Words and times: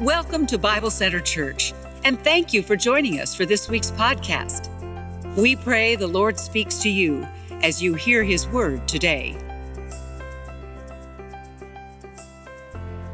Welcome 0.00 0.48
to 0.48 0.58
Bible 0.58 0.90
Center 0.90 1.20
Church, 1.20 1.72
and 2.02 2.18
thank 2.24 2.52
you 2.52 2.64
for 2.64 2.74
joining 2.74 3.20
us 3.20 3.32
for 3.32 3.46
this 3.46 3.68
week's 3.68 3.92
podcast. 3.92 4.68
We 5.36 5.54
pray 5.54 5.94
the 5.94 6.08
Lord 6.08 6.36
speaks 6.36 6.78
to 6.78 6.90
you 6.90 7.24
as 7.62 7.80
you 7.80 7.94
hear 7.94 8.24
his 8.24 8.48
word 8.48 8.88
today. 8.88 9.36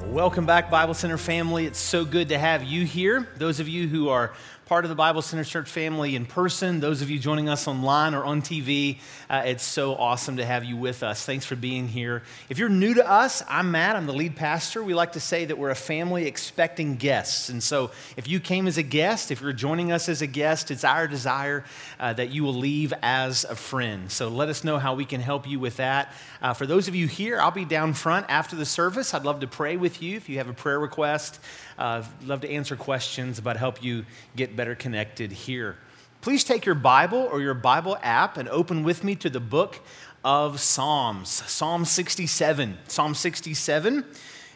Welcome 0.06 0.46
back, 0.46 0.71
Bible 0.71 0.95
Center 0.95 1.19
family. 1.19 1.66
It's 1.66 1.79
so 1.79 2.07
good 2.07 2.30
to 2.30 2.39
have 2.39 2.64
you 2.64 2.87
here. 2.87 3.29
Those 3.37 3.61
of 3.61 3.69
you 3.69 3.87
who 3.87 4.09
are 4.09 4.33
part 4.71 4.84
of 4.84 4.89
the 4.89 4.95
Bible 4.95 5.21
Center 5.21 5.43
Church 5.43 5.68
family 5.68 6.14
in 6.14 6.25
person, 6.25 6.79
those 6.79 7.02
of 7.02 7.11
you 7.11 7.19
joining 7.19 7.48
us 7.48 7.66
online 7.66 8.14
or 8.14 8.25
on 8.25 8.41
TV, 8.41 8.98
uh, 9.29 9.43
it's 9.45 9.64
so 9.64 9.96
awesome 9.96 10.37
to 10.37 10.45
have 10.45 10.62
you 10.62 10.77
with 10.77 11.02
us. 11.02 11.27
Thanks 11.27 11.45
for 11.45 11.57
being 11.57 11.89
here. 11.89 12.23
If 12.48 12.57
you're 12.57 12.69
new 12.69 12.95
to 12.95 13.11
us, 13.11 13.43
I'm 13.48 13.73
Matt, 13.73 13.96
I'm 13.96 14.06
the 14.06 14.12
lead 14.12 14.37
pastor. 14.37 14.84
We 14.84 14.95
like 14.95 15.14
to 15.14 15.20
say 15.20 15.45
that 15.46 15.59
we're 15.59 15.70
a 15.70 15.75
family 15.75 16.27
expecting 16.29 16.95
guests. 16.95 17.48
And 17.48 17.60
so 17.60 17.91
if 18.16 18.29
you 18.29 18.38
came 18.38 18.69
as 18.69 18.79
a 18.79 18.84
guest, 18.84 19.33
if 19.33 19.41
you're 19.41 19.52
joining 19.52 19.91
us 19.91 20.09
as 20.09 20.23
a 20.23 20.29
guest, 20.29 20.71
it's 20.71 20.84
our 20.84 21.09
desire 21.09 21.65
uh, 21.98 22.12
that 22.12 22.30
you 22.30 22.45
will 22.45 22.55
leave 22.55 22.95
as 23.02 23.43
a 23.43 23.57
friend. 23.57 24.09
So 24.09 24.29
let 24.29 24.48
us 24.48 24.62
know 24.62 24.79
how 24.79 24.95
we 24.95 25.05
can 25.05 25.21
help 25.21 25.48
you 25.48 25.59
with 25.59 25.79
that. 25.79 26.12
Uh, 26.41 26.55
for 26.55 26.65
those 26.65 26.87
of 26.87 26.95
you 26.95 27.09
here, 27.09 27.41
I'll 27.41 27.51
be 27.51 27.65
down 27.65 27.93
front 27.93 28.27
after 28.29 28.55
the 28.55 28.65
service. 28.65 29.15
I'd 29.15 29.24
love 29.24 29.41
to 29.41 29.48
pray 29.48 29.77
with 29.77 30.01
you 30.01 30.16
if 30.16 30.29
you 30.29 30.38
have 30.38 30.48
a 30.48 30.55
prayer 30.55 30.79
request. 30.79 31.41
Uh, 31.80 32.05
love 32.27 32.43
to 32.43 32.51
answer 32.51 32.77
questions 32.77 33.39
about 33.39 33.57
help 33.57 33.83
you 33.83 34.05
get 34.37 34.55
better 34.55 34.75
connected 34.75 35.33
here. 35.33 35.79
Please 36.21 36.45
take 36.45 36.66
your 36.66 36.75
Bible 36.75 37.27
or 37.33 37.41
your 37.41 37.55
Bible 37.55 37.97
app 38.02 38.37
and 38.37 38.47
open 38.51 38.83
with 38.83 39.02
me 39.02 39.15
to 39.15 39.30
the 39.30 39.41
book 39.41 39.80
of 40.23 40.61
Psalms. 40.61 41.30
Psalm 41.30 41.87
67. 41.87 42.77
Psalm 42.87 43.15
67 43.15 44.05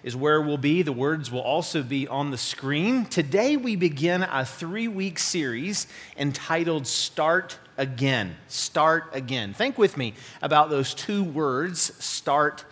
is 0.02 0.14
where 0.14 0.42
we'll 0.42 0.58
be. 0.58 0.82
The 0.82 0.92
words 0.92 1.30
will 1.30 1.40
also 1.40 1.82
be 1.82 2.06
on 2.06 2.30
the 2.30 2.36
screen. 2.36 3.06
Today 3.06 3.56
we 3.56 3.74
begin 3.74 4.24
a 4.24 4.44
three 4.44 4.86
week 4.86 5.18
series 5.18 5.86
entitled 6.18 6.86
Start 6.86 7.58
Again. 7.78 8.36
Start 8.48 9.04
Again. 9.14 9.54
Think 9.54 9.78
with 9.78 9.96
me 9.96 10.12
about 10.42 10.68
those 10.68 10.92
two 10.92 11.24
words, 11.24 11.94
start 12.04 12.66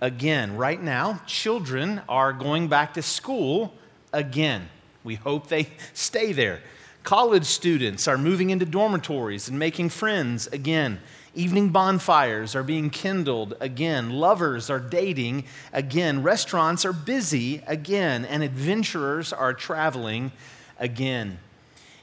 again. 0.00 0.56
Right 0.56 0.82
now, 0.82 1.20
children 1.26 2.00
are 2.08 2.32
going 2.32 2.68
back 2.68 2.94
to 2.94 3.02
school 3.02 3.74
again. 4.12 4.68
We 5.04 5.16
hope 5.16 5.48
they 5.48 5.68
stay 5.94 6.32
there. 6.32 6.60
College 7.02 7.46
students 7.46 8.06
are 8.06 8.18
moving 8.18 8.50
into 8.50 8.66
dormitories 8.66 9.48
and 9.48 9.58
making 9.58 9.88
friends 9.88 10.46
again. 10.48 11.00
Evening 11.34 11.70
bonfires 11.70 12.54
are 12.54 12.62
being 12.62 12.90
kindled 12.90 13.54
again. 13.60 14.10
Lovers 14.10 14.68
are 14.68 14.80
dating 14.80 15.44
again. 15.72 16.22
Restaurants 16.22 16.84
are 16.84 16.92
busy 16.92 17.62
again. 17.66 18.24
And 18.24 18.42
adventurers 18.42 19.32
are 19.32 19.54
traveling 19.54 20.32
again. 20.78 21.38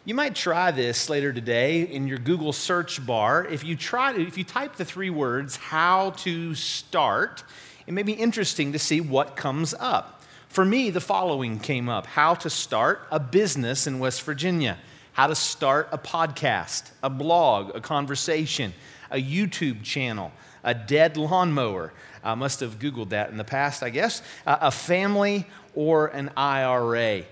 You 0.06 0.14
might 0.16 0.36
try 0.36 0.72
this 0.72 1.10
later 1.10 1.34
today 1.34 1.82
in 1.82 2.08
your 2.08 2.20
Google 2.20 2.54
search 2.54 3.06
bar. 3.06 3.44
If 3.44 3.64
you 3.64 3.76
try 3.76 4.14
to, 4.14 4.22
if 4.22 4.38
you 4.38 4.44
type 4.44 4.76
the 4.76 4.86
three 4.86 5.10
words 5.10 5.56
how 5.56 6.12
to 6.12 6.54
start, 6.56 7.44
it 7.88 7.94
may 7.94 8.04
be 8.04 8.14
interesting 8.14 8.72
to 8.72 8.80
see 8.80 9.02
what 9.02 9.36
comes 9.36 9.74
up. 9.80 10.15
For 10.56 10.64
me, 10.64 10.90
the 10.90 11.02
following 11.02 11.60
came 11.60 11.90
up 11.90 12.08
how 12.08 12.34
to 12.36 12.50
start 12.50 13.06
a 13.12 13.20
business 13.20 13.88
in 13.88 14.00
West 14.00 14.22
Virginia, 14.22 14.78
how 15.12 15.28
to 15.28 15.36
start 15.36 15.90
a 15.92 15.98
podcast, 15.98 16.92
a 17.04 17.10
blog, 17.10 17.76
a 17.76 17.82
conversation, 17.82 18.74
a 19.12 19.22
YouTube 19.22 19.84
channel, 19.84 20.32
a 20.64 20.74
dead 20.74 21.18
lawnmower. 21.18 21.92
I 22.24 22.36
must 22.36 22.62
have 22.62 22.80
Googled 22.80 23.10
that 23.10 23.32
in 23.32 23.38
the 23.38 23.44
past, 23.44 23.84
I 23.84 23.90
guess, 23.90 24.22
uh, 24.48 24.60
a 24.62 24.72
family 24.72 25.46
or 25.74 26.08
an 26.08 26.32
IRA. 26.38 27.24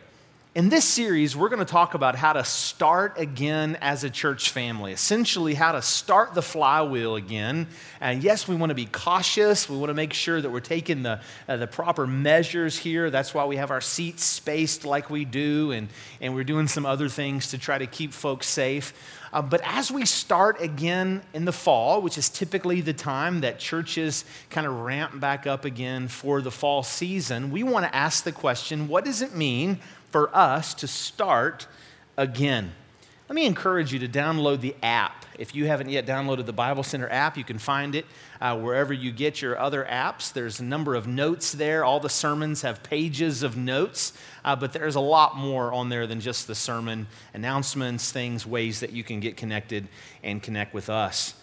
In 0.56 0.70
this 0.70 0.86
series, 0.86 1.36
we're 1.36 1.50
going 1.50 1.66
to 1.66 1.72
talk 1.72 1.96
about 1.96 2.14
how 2.14 2.34
to 2.34 2.44
start 2.44 3.18
again 3.18 3.76
as 3.82 4.04
a 4.04 4.10
church 4.12 4.52
family, 4.52 4.92
essentially, 4.92 5.56
how 5.56 5.72
to 5.72 5.82
start 5.82 6.36
the 6.36 6.44
flywheel 6.44 7.16
again. 7.16 7.66
And 8.00 8.24
yes, 8.24 8.48
we 8.48 8.54
want 8.54 8.70
to 8.70 8.76
be 8.76 8.86
cautious. 8.86 9.68
We 9.68 9.78
want 9.78 9.90
to 9.90 9.96
make 9.96 10.14
sure 10.14 10.40
that 10.40 10.52
we're 10.52 10.60
taking 10.60 11.02
the, 11.02 11.22
uh, 11.50 11.58
the 11.58 11.66
proper 11.66 12.06
measures 12.06 12.78
here. 12.78 13.10
That's 13.10 13.34
why 13.34 13.46
we 13.46 13.56
have 13.56 13.72
our 13.72 13.82
seats 13.82 14.26
spaced 14.26 14.86
like 14.86 15.10
we 15.10 15.26
do, 15.26 15.72
and, 15.72 15.90
and 16.22 16.36
we're 16.36 16.44
doing 16.44 16.68
some 16.68 16.86
other 16.86 17.10
things 17.10 17.50
to 17.50 17.58
try 17.58 17.80
to 17.80 17.88
keep 17.88 18.14
folks 18.14 18.46
safe. 18.46 18.94
Uh, 19.34 19.42
but 19.42 19.60
as 19.64 19.90
we 19.90 20.06
start 20.06 20.62
again 20.62 21.24
in 21.34 21.46
the 21.46 21.52
fall, 21.52 22.00
which 22.00 22.20
is 22.20 22.30
typically 22.30 22.80
the 22.80 22.94
time 22.94 23.42
that 23.42 23.58
churches 23.58 24.24
kind 24.52 24.68
of 24.68 24.82
ramp 24.82 25.20
back 25.20 25.48
up 25.48 25.66
again 25.66 26.08
for 26.08 26.42
the 26.42 26.52
fall 26.52 26.84
season, 26.84 27.50
we 27.50 27.64
want 27.64 27.88
to 27.88 27.96
ask 27.96 28.24
the 28.24 28.32
question 28.32 28.88
what 28.88 29.04
does 29.04 29.24
it 29.24 29.34
mean? 29.34 29.80
For 30.14 30.30
us 30.34 30.76
to 30.76 30.88
start 30.88 31.66
again. 32.18 32.72
Let 33.28 33.34
me 33.34 33.48
encourage 33.48 33.92
you 33.92 33.98
to 33.98 34.08
download 34.08 34.62
the 34.62 34.76
app. 34.84 35.26
If 35.40 35.56
you 35.56 35.66
haven't 35.66 35.90
yet 35.90 36.06
downloaded 36.06 36.46
the 36.46 36.54
Bible 36.54 36.84
Center 36.84 37.10
app, 37.10 37.36
you 37.36 37.44
can 37.44 37.58
find 37.58 37.96
it 37.96 38.06
uh, 38.40 38.56
wherever 38.60 38.94
you 38.94 39.12
get 39.12 39.42
your 39.42 39.58
other 39.58 39.84
apps. 39.84 40.32
There's 40.32 40.60
a 40.60 40.64
number 40.64 40.94
of 40.94 41.08
notes 41.08 41.52
there. 41.52 41.84
All 41.84 42.00
the 42.00 42.10
sermons 42.10 42.62
have 42.62 42.84
pages 42.84 43.42
of 43.42 43.58
notes, 43.58 44.14
uh, 44.46 44.56
but 44.56 44.72
there's 44.72 44.94
a 44.94 45.00
lot 45.00 45.36
more 45.36 45.74
on 45.74 45.90
there 45.90 46.06
than 46.06 46.20
just 46.20 46.46
the 46.46 46.54
sermon 46.54 47.08
announcements, 47.34 48.12
things, 48.12 48.46
ways 48.46 48.82
that 48.82 48.92
you 48.92 49.04
can 49.04 49.20
get 49.20 49.36
connected 49.36 49.88
and 50.22 50.44
connect 50.44 50.76
with 50.76 50.92
us. 50.92 51.34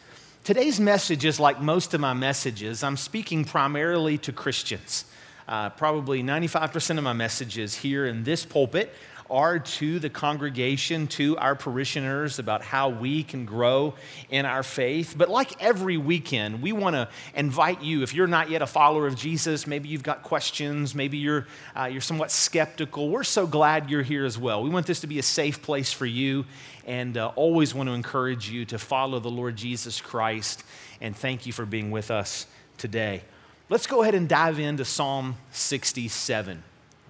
Today's 0.44 0.78
message 0.78 1.24
is 1.24 1.40
like 1.40 1.60
most 1.60 1.92
of 1.92 2.00
my 2.00 2.14
messages, 2.14 2.84
I'm 2.84 2.96
speaking 2.96 3.44
primarily 3.44 4.16
to 4.18 4.32
Christians. 4.32 5.06
Uh, 5.50 5.68
probably 5.68 6.22
95% 6.22 6.96
of 6.96 7.02
my 7.02 7.12
messages 7.12 7.74
here 7.74 8.06
in 8.06 8.22
this 8.22 8.44
pulpit 8.44 8.94
are 9.28 9.58
to 9.58 9.98
the 9.98 10.08
congregation, 10.08 11.08
to 11.08 11.36
our 11.38 11.56
parishioners 11.56 12.38
about 12.38 12.62
how 12.62 12.88
we 12.88 13.24
can 13.24 13.44
grow 13.44 13.94
in 14.28 14.46
our 14.46 14.62
faith. 14.62 15.14
But 15.16 15.28
like 15.28 15.60
every 15.60 15.96
weekend, 15.96 16.62
we 16.62 16.70
want 16.70 16.94
to 16.94 17.08
invite 17.34 17.82
you, 17.82 18.04
if 18.04 18.14
you're 18.14 18.28
not 18.28 18.48
yet 18.48 18.62
a 18.62 18.66
follower 18.66 19.08
of 19.08 19.16
Jesus, 19.16 19.66
maybe 19.66 19.88
you've 19.88 20.04
got 20.04 20.22
questions, 20.22 20.94
maybe 20.94 21.18
you're, 21.18 21.48
uh, 21.76 21.86
you're 21.86 22.00
somewhat 22.00 22.30
skeptical, 22.30 23.08
we're 23.08 23.24
so 23.24 23.44
glad 23.44 23.90
you're 23.90 24.02
here 24.02 24.24
as 24.24 24.38
well. 24.38 24.62
We 24.62 24.70
want 24.70 24.86
this 24.86 25.00
to 25.00 25.08
be 25.08 25.18
a 25.18 25.24
safe 25.24 25.62
place 25.62 25.92
for 25.92 26.06
you 26.06 26.44
and 26.86 27.16
uh, 27.16 27.32
always 27.34 27.74
want 27.74 27.88
to 27.88 27.92
encourage 27.92 28.48
you 28.48 28.64
to 28.66 28.78
follow 28.78 29.18
the 29.18 29.32
Lord 29.32 29.56
Jesus 29.56 30.00
Christ. 30.00 30.62
And 31.00 31.16
thank 31.16 31.44
you 31.44 31.52
for 31.52 31.66
being 31.66 31.90
with 31.90 32.12
us 32.12 32.46
today. 32.78 33.22
Let's 33.70 33.86
go 33.86 34.02
ahead 34.02 34.16
and 34.16 34.28
dive 34.28 34.58
into 34.58 34.84
Psalm 34.84 35.36
67, 35.52 36.64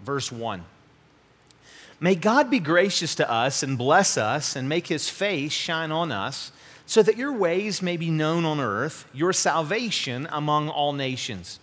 verse 0.04 0.30
1. 0.30 0.62
May 2.00 2.14
God 2.14 2.50
be 2.50 2.58
gracious 2.58 3.14
to 3.14 3.30
us 3.30 3.62
and 3.62 3.78
bless 3.78 4.18
us 4.18 4.56
and 4.56 4.68
make 4.68 4.88
his 4.88 5.08
face 5.08 5.52
shine 5.52 5.90
on 5.90 6.12
us, 6.12 6.52
so 6.84 7.02
that 7.02 7.16
your 7.16 7.32
ways 7.32 7.80
may 7.80 7.96
be 7.96 8.10
known 8.10 8.44
on 8.44 8.60
earth, 8.60 9.06
your 9.14 9.32
salvation 9.32 10.28
among 10.30 10.68
all 10.68 10.92
nations. 10.92 11.60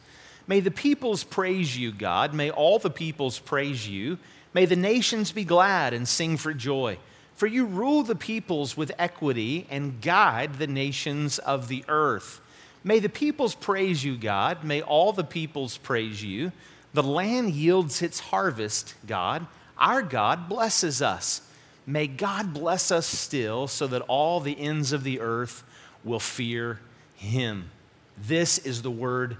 May 0.47 0.61
the 0.61 0.71
peoples 0.71 1.23
praise 1.23 1.77
you, 1.77 1.91
God. 1.91 2.33
May 2.33 2.49
all 2.49 2.79
the 2.79 2.89
peoples 2.89 3.37
praise 3.37 3.87
you. 3.87 4.17
May 4.51 4.65
the 4.65 4.75
nations 4.75 5.31
be 5.31 5.43
glad 5.43 5.93
and 5.93 6.07
sing 6.07 6.37
for 6.37 6.55
joy. 6.55 6.97
For 7.35 7.45
you 7.45 7.65
rule 7.65 8.01
the 8.01 8.15
peoples 8.15 8.75
with 8.75 8.91
equity 8.97 9.67
and 9.69 10.01
guide 10.01 10.55
the 10.55 10.65
nations 10.65 11.37
of 11.37 11.67
the 11.67 11.85
earth. 11.87 12.41
May 12.87 12.99
the 12.99 13.09
peoples 13.09 13.53
praise 13.53 14.05
you, 14.05 14.15
God. 14.15 14.63
May 14.63 14.81
all 14.81 15.11
the 15.11 15.25
peoples 15.25 15.75
praise 15.75 16.23
you. 16.23 16.53
The 16.93 17.03
land 17.03 17.51
yields 17.51 18.01
its 18.01 18.21
harvest, 18.21 18.95
God. 19.05 19.45
Our 19.77 20.01
God 20.01 20.47
blesses 20.47 21.01
us. 21.01 21.41
May 21.85 22.07
God 22.07 22.53
bless 22.53 22.89
us 22.89 23.05
still 23.05 23.67
so 23.67 23.87
that 23.87 24.03
all 24.03 24.39
the 24.39 24.57
ends 24.57 24.93
of 24.93 25.03
the 25.03 25.19
earth 25.19 25.65
will 26.05 26.21
fear 26.21 26.79
him. 27.13 27.71
This 28.17 28.57
is 28.57 28.83
the 28.83 28.89
word 28.89 29.35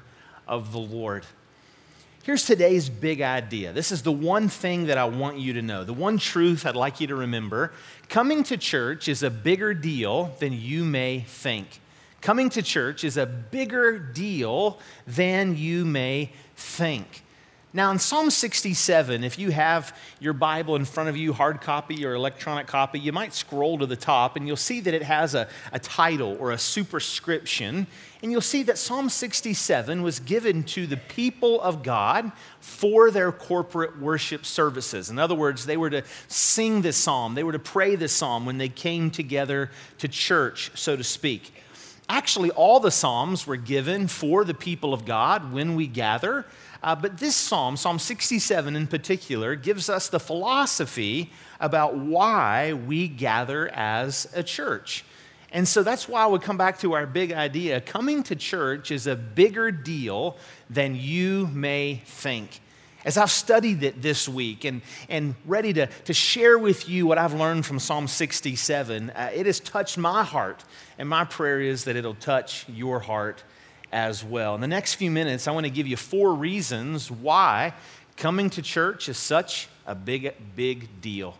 of 0.45 0.73
the 0.73 0.79
Lord. 0.79 1.25
Here's 2.23 2.45
today's 2.45 2.89
big 2.89 3.21
idea. 3.21 3.71
This 3.71 3.93
is 3.93 4.01
the 4.01 4.11
one 4.11 4.49
thing 4.49 4.87
that 4.87 4.97
I 4.97 5.05
want 5.05 5.37
you 5.37 5.53
to 5.53 5.61
know, 5.61 5.85
the 5.85 5.93
one 5.93 6.17
truth 6.17 6.65
I'd 6.65 6.75
like 6.75 6.99
you 6.99 7.07
to 7.07 7.15
remember. 7.15 7.71
Coming 8.09 8.43
to 8.43 8.57
church 8.57 9.07
is 9.07 9.23
a 9.23 9.29
bigger 9.29 9.73
deal 9.73 10.35
than 10.39 10.51
you 10.51 10.83
may 10.83 11.21
think 11.21 11.79
coming 12.21 12.49
to 12.51 12.61
church 12.61 13.03
is 13.03 13.17
a 13.17 13.25
bigger 13.25 13.97
deal 13.99 14.79
than 15.05 15.55
you 15.57 15.85
may 15.85 16.31
think. 16.55 17.23
Now, 17.73 17.91
in 17.91 17.99
Psalm 17.99 18.31
67, 18.31 19.23
if 19.23 19.37
you 19.37 19.51
have 19.51 19.95
your 20.19 20.33
Bible 20.33 20.77
in 20.77 20.83
front 20.83 21.09
of 21.09 21.17
you, 21.17 21.31
hard 21.31 21.61
copy 21.61 22.05
or 22.05 22.15
electronic 22.15 22.65
copy, 22.65 22.97
you 22.97 23.11
might 23.11 23.35
scroll 23.35 23.77
to 23.77 23.85
the 23.85 23.95
top 23.95 24.35
and 24.35 24.47
you'll 24.47 24.55
see 24.55 24.79
that 24.79 24.93
it 24.93 25.03
has 25.03 25.35
a, 25.35 25.47
a 25.71 25.77
title 25.77 26.37
or 26.39 26.51
a 26.51 26.57
superscription. 26.57 27.85
And 28.23 28.31
you'll 28.31 28.41
see 28.41 28.63
that 28.63 28.79
Psalm 28.79 29.09
67 29.09 30.01
was 30.01 30.19
given 30.19 30.63
to 30.63 30.87
the 30.87 30.97
people 30.97 31.61
of 31.61 31.83
God 31.83 32.31
for 32.61 33.11
their 33.11 33.31
corporate 33.31 33.99
worship 33.99 34.43
services. 34.45 35.11
In 35.11 35.19
other 35.19 35.35
words, 35.35 35.67
they 35.67 35.77
were 35.77 35.91
to 35.91 36.03
sing 36.29 36.81
this 36.81 36.97
psalm, 36.97 37.35
they 37.35 37.43
were 37.43 37.51
to 37.51 37.59
pray 37.59 37.95
this 37.95 38.13
psalm 38.13 38.45
when 38.45 38.57
they 38.57 38.69
came 38.69 39.11
together 39.11 39.69
to 39.99 40.07
church, 40.07 40.71
so 40.73 40.95
to 40.95 41.03
speak. 41.03 41.53
Actually, 42.09 42.51
all 42.51 42.79
the 42.79 42.91
Psalms 42.91 43.45
were 43.45 43.57
given 43.57 44.07
for 44.07 44.45
the 44.45 44.53
people 44.53 44.93
of 44.93 45.05
God 45.05 45.51
when 45.51 45.75
we 45.75 45.87
gather. 45.87 46.45
Uh, 46.81 46.95
but 46.95 47.17
this 47.17 47.35
psalm, 47.35 47.75
Psalm 47.75 47.99
67 47.99 48.75
in 48.75 48.87
particular, 48.87 49.55
gives 49.55 49.89
us 49.89 50.09
the 50.09 50.19
philosophy 50.19 51.31
about 51.59 51.97
why 51.97 52.73
we 52.73 53.07
gather 53.07 53.67
as 53.69 54.27
a 54.33 54.43
church. 54.43 55.03
And 55.51 55.67
so 55.67 55.81
that's 55.81 56.07
why 56.07 56.27
we 56.27 56.39
come 56.39 56.57
back 56.57 56.79
to 56.79 56.93
our 56.93 57.05
big 57.05 57.31
idea. 57.31 57.81
Coming 57.81 58.21
to 58.23 58.35
church 58.35 58.91
is 58.91 59.07
a 59.07 59.15
bigger 59.15 59.71
deal 59.71 60.37
than 60.69 60.95
you 60.95 61.47
may 61.47 62.01
think. 62.05 62.61
As 63.07 63.17
I've 63.17 63.31
studied 63.31 63.83
it 63.83 64.01
this 64.01 64.27
week 64.27 64.65
and, 64.65 64.81
and 65.07 65.33
ready 65.45 65.71
to, 65.71 65.87
to 65.87 66.13
share 66.13 66.59
with 66.59 66.89
you 66.89 67.07
what 67.07 67.17
I've 67.17 67.33
learned 67.33 67.65
from 67.65 67.79
Psalm 67.79 68.05
67, 68.05 69.11
uh, 69.11 69.31
it 69.33 69.45
has 69.45 69.61
touched 69.61 69.97
my 69.97 70.25
heart. 70.25 70.65
And 70.99 71.07
my 71.07 71.23
prayer 71.23 71.61
is 71.61 71.85
that 71.85 71.95
it'll 71.95 72.15
touch 72.15 72.67
your 72.67 72.99
heart 72.99 73.45
as 73.93 74.25
well. 74.25 74.55
In 74.55 74.59
the 74.59 74.67
next 74.67 74.95
few 74.95 75.09
minutes, 75.09 75.47
I 75.47 75.51
want 75.51 75.65
to 75.65 75.69
give 75.69 75.87
you 75.87 75.95
four 75.95 76.33
reasons 76.33 77.09
why 77.09 77.73
coming 78.17 78.49
to 78.49 78.61
church 78.61 79.07
is 79.07 79.17
such 79.17 79.69
a 79.85 79.95
big, 79.95 80.33
big 80.57 80.99
deal. 80.99 81.37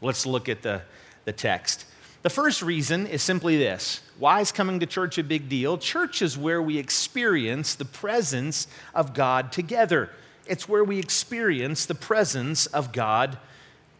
Let's 0.00 0.24
look 0.24 0.48
at 0.48 0.62
the, 0.62 0.80
the 1.26 1.34
text. 1.34 1.84
The 2.22 2.30
first 2.30 2.62
reason 2.62 3.06
is 3.06 3.22
simply 3.22 3.58
this 3.58 4.00
why 4.18 4.40
is 4.40 4.52
coming 4.52 4.80
to 4.80 4.86
church 4.86 5.18
a 5.18 5.22
big 5.22 5.50
deal? 5.50 5.76
Church 5.76 6.22
is 6.22 6.38
where 6.38 6.62
we 6.62 6.78
experience 6.78 7.74
the 7.74 7.84
presence 7.84 8.66
of 8.94 9.12
God 9.12 9.52
together. 9.52 10.08
It's 10.50 10.68
where 10.68 10.82
we 10.82 10.98
experience 10.98 11.86
the 11.86 11.94
presence 11.94 12.66
of 12.66 12.92
God 12.92 13.38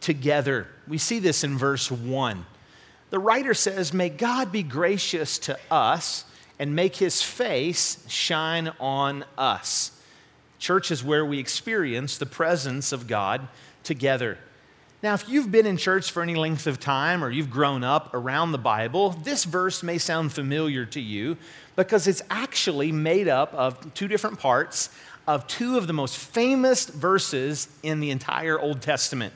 together. 0.01 0.67
We 0.85 0.97
see 0.97 1.19
this 1.19 1.45
in 1.45 1.57
verse 1.57 1.89
1. 1.89 2.45
The 3.09 3.19
writer 3.19 3.53
says, 3.53 3.93
May 3.93 4.09
God 4.09 4.51
be 4.51 4.61
gracious 4.61 5.39
to 5.39 5.57
us 5.71 6.25
and 6.59 6.75
make 6.75 6.97
his 6.97 7.21
face 7.21 8.05
shine 8.09 8.73
on 8.81 9.23
us. 9.37 9.97
Church 10.59 10.91
is 10.91 11.05
where 11.05 11.25
we 11.25 11.39
experience 11.39 12.17
the 12.17 12.25
presence 12.25 12.91
of 12.91 13.07
God 13.07 13.47
together. 13.85 14.37
Now, 15.01 15.13
if 15.15 15.27
you've 15.27 15.51
been 15.51 15.65
in 15.65 15.77
church 15.77 16.11
for 16.11 16.21
any 16.21 16.35
length 16.35 16.67
of 16.67 16.79
time 16.79 17.23
or 17.23 17.31
you've 17.31 17.49
grown 17.49 17.83
up 17.83 18.13
around 18.13 18.51
the 18.51 18.59
Bible, 18.59 19.11
this 19.11 19.45
verse 19.45 19.81
may 19.81 19.97
sound 19.97 20.33
familiar 20.33 20.85
to 20.87 20.99
you 20.99 21.37
because 21.75 22.07
it's 22.07 22.21
actually 22.29 22.91
made 22.91 23.27
up 23.27 23.53
of 23.53 23.93
two 23.95 24.07
different 24.07 24.37
parts 24.37 24.89
of 25.35 25.47
two 25.47 25.77
of 25.77 25.87
the 25.87 25.93
most 25.93 26.17
famous 26.17 26.85
verses 26.85 27.69
in 27.83 28.01
the 28.01 28.11
entire 28.11 28.59
Old 28.59 28.81
Testament. 28.81 29.33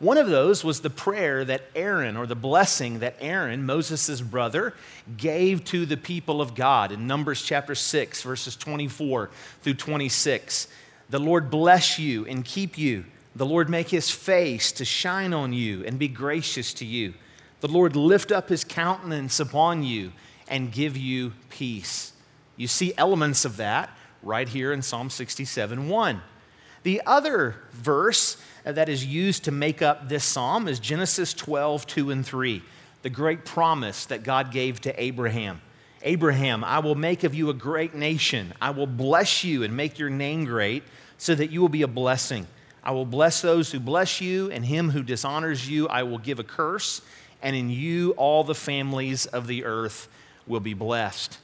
One 0.00 0.18
of 0.18 0.28
those 0.28 0.64
was 0.64 0.80
the 0.80 0.90
prayer 0.90 1.44
that 1.44 1.62
Aaron, 1.76 2.16
or 2.16 2.26
the 2.26 2.34
blessing 2.34 2.98
that 2.98 3.16
Aaron, 3.20 3.64
Moses' 3.64 4.20
brother, 4.20 4.74
gave 5.16 5.64
to 5.66 5.86
the 5.86 5.96
people 5.96 6.40
of 6.40 6.56
God 6.56 6.90
in 6.90 7.06
Numbers 7.06 7.42
chapter 7.42 7.76
6, 7.76 8.22
verses 8.22 8.56
24 8.56 9.30
through 9.62 9.74
26. 9.74 10.66
The 11.08 11.20
Lord 11.20 11.50
bless 11.50 12.00
you 12.00 12.26
and 12.26 12.44
keep 12.44 12.76
you. 12.76 13.04
The 13.36 13.46
Lord 13.46 13.70
make 13.70 13.90
his 13.90 14.10
face 14.10 14.72
to 14.72 14.84
shine 14.84 15.32
on 15.32 15.52
you 15.52 15.84
and 15.84 16.00
be 16.00 16.08
gracious 16.08 16.74
to 16.74 16.84
you. 16.84 17.14
The 17.60 17.68
Lord 17.68 17.94
lift 17.94 18.32
up 18.32 18.48
his 18.48 18.64
countenance 18.64 19.38
upon 19.38 19.84
you 19.84 20.12
and 20.48 20.72
give 20.72 20.96
you 20.96 21.32
peace. 21.48 22.12
You 22.56 22.66
see 22.66 22.92
elements 22.96 23.44
of 23.44 23.56
that 23.58 23.90
right 24.22 24.48
here 24.48 24.72
in 24.72 24.82
Psalm 24.82 25.10
67 25.10 25.88
1. 25.88 26.22
The 26.82 27.02
other 27.06 27.56
verse 27.72 28.36
that 28.64 28.88
is 28.88 29.04
used 29.04 29.44
to 29.44 29.50
make 29.50 29.82
up 29.82 30.08
this 30.08 30.24
psalm 30.24 30.68
is 30.68 30.78
Genesis 30.78 31.34
12 31.34 31.86
2 31.86 32.10
and 32.10 32.24
3, 32.24 32.62
the 33.02 33.10
great 33.10 33.44
promise 33.44 34.06
that 34.06 34.22
God 34.22 34.52
gave 34.52 34.80
to 34.82 35.02
Abraham. 35.02 35.60
Abraham, 36.02 36.62
I 36.62 36.78
will 36.78 36.94
make 36.94 37.24
of 37.24 37.34
you 37.34 37.50
a 37.50 37.54
great 37.54 37.94
nation. 37.94 38.54
I 38.60 38.70
will 38.70 38.86
bless 38.86 39.42
you 39.42 39.64
and 39.64 39.76
make 39.76 39.98
your 39.98 40.10
name 40.10 40.44
great 40.44 40.84
so 41.16 41.34
that 41.34 41.50
you 41.50 41.60
will 41.60 41.68
be 41.68 41.82
a 41.82 41.88
blessing. 41.88 42.46
I 42.82 42.92
will 42.92 43.04
bless 43.04 43.42
those 43.42 43.72
who 43.72 43.80
bless 43.80 44.20
you, 44.20 44.50
and 44.50 44.64
him 44.64 44.90
who 44.90 45.02
dishonors 45.02 45.68
you, 45.68 45.88
I 45.88 46.04
will 46.04 46.18
give 46.18 46.38
a 46.38 46.44
curse, 46.44 47.02
and 47.42 47.54
in 47.54 47.70
you 47.70 48.12
all 48.12 48.44
the 48.44 48.54
families 48.54 49.26
of 49.26 49.46
the 49.46 49.64
earth 49.64 50.08
will 50.46 50.60
be 50.60 50.74
blessed. 50.74 51.38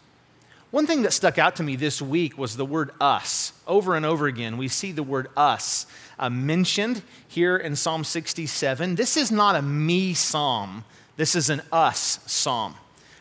One 0.75 0.89
thing 0.89 1.03
that 1.03 1.13
stuck 1.13 1.39
out 1.39 1.55
to 1.57 1.63
me 1.63 1.77
this 1.77 2.03
week 2.03 2.37
was 2.37 2.57
the 2.57 2.65
word 2.65 2.91
us. 3.01 3.53
Over 3.65 3.95
and 3.95 4.05
over 4.05 4.27
again, 4.27 4.57
we 4.57 4.67
see 4.67 4.91
the 4.91 5.05
word 5.05 5.29
us 5.37 5.87
uh, 6.19 6.29
mentioned 6.29 7.03
here 7.29 7.57
in 7.57 7.77
Psalm 7.77 8.03
67. 8.03 8.97
This 8.97 9.17
is 9.17 9.31
not 9.31 9.55
a 9.55 9.63
me 9.63 10.15
psalm, 10.15 10.83
this 11.17 11.37
is 11.37 11.49
an 11.49 11.63
us 11.71 12.19
psalm. 12.27 12.75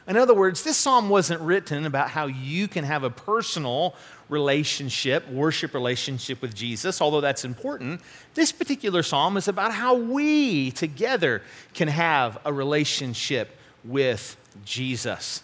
In 0.08 0.18
other 0.18 0.34
words, 0.34 0.64
this 0.64 0.78
psalm 0.78 1.10
wasn't 1.10 1.42
written 1.42 1.86
about 1.86 2.10
how 2.10 2.26
you 2.26 2.68
can 2.68 2.86
have 2.86 3.04
a 3.04 3.12
personal 3.12 3.94
relationship, 4.30 5.30
worship 5.30 5.76
relationship 5.76 6.42
with 6.42 6.56
Jesus, 6.56 7.02
although 7.02 7.22
that's 7.22 7.46
important. 7.46 8.02
This 8.34 8.52
particular 8.52 9.04
psalm 9.04 9.38
is 9.38 9.48
about 9.48 9.74
how 9.74 9.94
we 9.94 10.72
together 10.72 11.44
can 11.76 11.88
have 11.88 12.40
a 12.46 12.52
relationship 12.52 13.56
with 13.84 14.38
Jesus. 14.66 15.44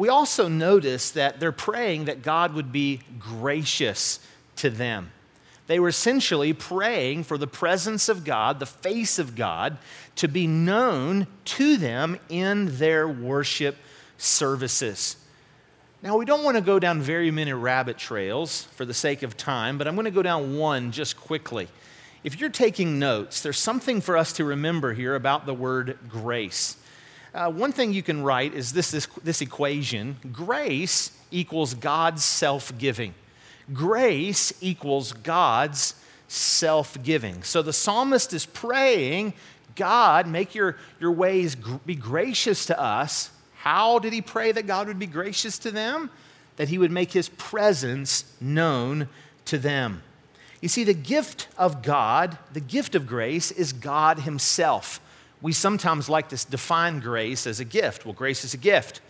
We 0.00 0.08
also 0.08 0.48
notice 0.48 1.10
that 1.10 1.40
they're 1.40 1.52
praying 1.52 2.06
that 2.06 2.22
God 2.22 2.54
would 2.54 2.72
be 2.72 3.02
gracious 3.18 4.18
to 4.56 4.70
them. 4.70 5.12
They 5.66 5.78
were 5.78 5.88
essentially 5.88 6.54
praying 6.54 7.24
for 7.24 7.36
the 7.36 7.46
presence 7.46 8.08
of 8.08 8.24
God, 8.24 8.60
the 8.60 8.64
face 8.64 9.18
of 9.18 9.36
God, 9.36 9.76
to 10.16 10.26
be 10.26 10.46
known 10.46 11.26
to 11.44 11.76
them 11.76 12.18
in 12.30 12.78
their 12.78 13.06
worship 13.06 13.76
services. 14.16 15.16
Now, 16.02 16.16
we 16.16 16.24
don't 16.24 16.44
want 16.44 16.56
to 16.56 16.62
go 16.62 16.78
down 16.78 17.02
very 17.02 17.30
many 17.30 17.52
rabbit 17.52 17.98
trails 17.98 18.62
for 18.72 18.86
the 18.86 18.94
sake 18.94 19.22
of 19.22 19.36
time, 19.36 19.76
but 19.76 19.86
I'm 19.86 19.96
going 19.96 20.06
to 20.06 20.10
go 20.10 20.22
down 20.22 20.56
one 20.56 20.92
just 20.92 21.18
quickly. 21.18 21.68
If 22.24 22.40
you're 22.40 22.48
taking 22.48 22.98
notes, 22.98 23.42
there's 23.42 23.58
something 23.58 24.00
for 24.00 24.16
us 24.16 24.32
to 24.34 24.46
remember 24.46 24.94
here 24.94 25.14
about 25.14 25.44
the 25.44 25.52
word 25.52 25.98
grace. 26.08 26.78
Uh, 27.34 27.50
one 27.50 27.72
thing 27.72 27.92
you 27.92 28.02
can 28.02 28.22
write 28.22 28.54
is 28.54 28.72
this, 28.72 28.90
this, 28.90 29.06
this 29.22 29.40
equation 29.40 30.16
grace 30.32 31.12
equals 31.30 31.74
God's 31.74 32.24
self 32.24 32.76
giving. 32.76 33.14
Grace 33.72 34.52
equals 34.60 35.12
God's 35.12 35.94
self 36.28 37.00
giving. 37.02 37.42
So 37.42 37.62
the 37.62 37.72
psalmist 37.72 38.32
is 38.32 38.46
praying, 38.46 39.34
God, 39.76 40.26
make 40.26 40.54
your, 40.54 40.76
your 40.98 41.12
ways 41.12 41.54
gr- 41.54 41.76
be 41.86 41.94
gracious 41.94 42.66
to 42.66 42.80
us 42.80 43.30
how 43.60 43.98
did 43.98 44.14
he 44.14 44.22
pray 44.22 44.52
that 44.52 44.66
God 44.66 44.86
would 44.86 44.98
be 44.98 45.06
gracious 45.06 45.58
to 45.58 45.70
them? 45.70 46.08
That 46.56 46.70
he 46.70 46.78
would 46.78 46.90
make 46.90 47.12
his 47.12 47.28
presence 47.28 48.24
known 48.40 49.06
to 49.44 49.58
them. 49.58 50.02
You 50.62 50.70
see, 50.70 50.82
the 50.82 50.94
gift 50.94 51.46
of 51.58 51.82
God, 51.82 52.38
the 52.54 52.60
gift 52.60 52.94
of 52.94 53.06
grace, 53.06 53.50
is 53.50 53.74
God 53.74 54.20
himself. 54.20 54.98
We 55.42 55.52
sometimes 55.52 56.08
like 56.08 56.28
to 56.30 56.50
define 56.50 57.00
grace 57.00 57.46
as 57.46 57.60
a 57.60 57.64
gift. 57.64 58.04
Well, 58.04 58.14
grace 58.14 58.44
is 58.44 58.54
a 58.54 58.58
gift. 58.58 59.00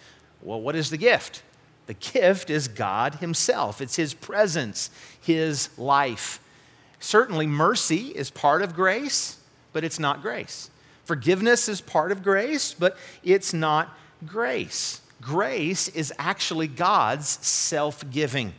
Well, 0.42 0.60
what 0.60 0.76
is 0.76 0.90
the 0.90 0.96
gift? 0.96 1.42
The 1.86 1.94
gift 1.94 2.50
is 2.50 2.68
God 2.68 3.16
Himself, 3.16 3.80
it's 3.80 3.96
His 3.96 4.14
presence, 4.14 4.90
His 5.20 5.76
life. 5.76 6.40
Certainly, 7.00 7.46
mercy 7.46 8.08
is 8.08 8.30
part 8.30 8.62
of 8.62 8.74
grace, 8.74 9.38
but 9.72 9.84
it's 9.84 9.98
not 9.98 10.22
grace. 10.22 10.70
Forgiveness 11.04 11.68
is 11.68 11.80
part 11.80 12.12
of 12.12 12.22
grace, 12.22 12.74
but 12.74 12.96
it's 13.24 13.52
not 13.52 13.96
grace. 14.26 15.00
Grace 15.20 15.88
is 15.88 16.12
actually 16.18 16.68
God's 16.68 17.26
self 17.26 18.08
giving. 18.10 18.54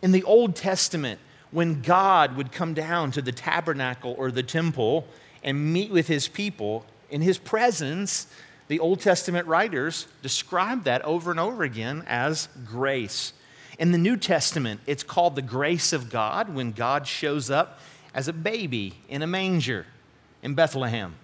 In 0.00 0.12
the 0.12 0.22
Old 0.22 0.54
Testament, 0.54 1.18
when 1.50 1.82
God 1.82 2.36
would 2.36 2.52
come 2.52 2.74
down 2.74 3.10
to 3.12 3.22
the 3.22 3.32
tabernacle 3.32 4.14
or 4.18 4.30
the 4.30 4.42
temple 4.42 5.06
and 5.42 5.72
meet 5.72 5.90
with 5.90 6.08
his 6.08 6.28
people, 6.28 6.84
in 7.10 7.22
his 7.22 7.38
presence, 7.38 8.26
the 8.68 8.80
Old 8.80 9.00
Testament 9.00 9.46
writers 9.46 10.06
describe 10.22 10.84
that 10.84 11.02
over 11.02 11.30
and 11.30 11.40
over 11.40 11.62
again 11.62 12.04
as 12.06 12.48
grace. 12.66 13.32
In 13.78 13.92
the 13.92 13.98
New 13.98 14.16
Testament, 14.16 14.80
it's 14.86 15.02
called 15.02 15.36
the 15.36 15.42
grace 15.42 15.92
of 15.92 16.10
God 16.10 16.54
when 16.54 16.72
God 16.72 17.06
shows 17.06 17.50
up 17.50 17.80
as 18.14 18.28
a 18.28 18.32
baby 18.32 18.94
in 19.08 19.22
a 19.22 19.26
manger 19.26 19.86
in 20.42 20.54
Bethlehem. 20.54 21.14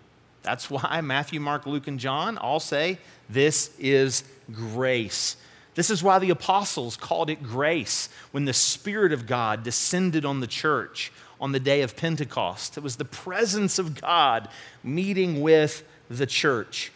That's 0.43 0.71
why 0.71 1.01
Matthew, 1.01 1.41
Mark, 1.41 1.67
Luke, 1.67 1.87
and 1.87 1.99
John 1.99 2.39
all 2.39 2.61
say 2.61 2.99
this 3.29 3.75
is 3.79 4.25
grace. 4.53 5.37
This 5.75 5.91
is 5.91 6.03
why 6.03 6.19
the 6.21 6.31
apostles 6.31 6.97
called 6.97 7.31
it 7.31 7.43
grace 7.43 8.09
when 8.31 8.45
the 8.45 8.53
Spirit 8.53 9.13
of 9.13 9.27
God 9.27 9.65
descended 9.65 10.25
on 10.25 10.41
the 10.41 10.47
church 10.47 11.13
on 11.41 11.53
the 11.53 11.61
day 11.61 11.83
of 11.83 11.97
Pentecost. 11.97 12.77
It 12.77 12.83
was 12.83 12.97
the 12.97 13.05
presence 13.05 13.79
of 13.79 14.01
God 14.01 14.49
meeting 14.83 15.41
with 15.41 15.87
the 16.09 16.27
church. 16.27 16.93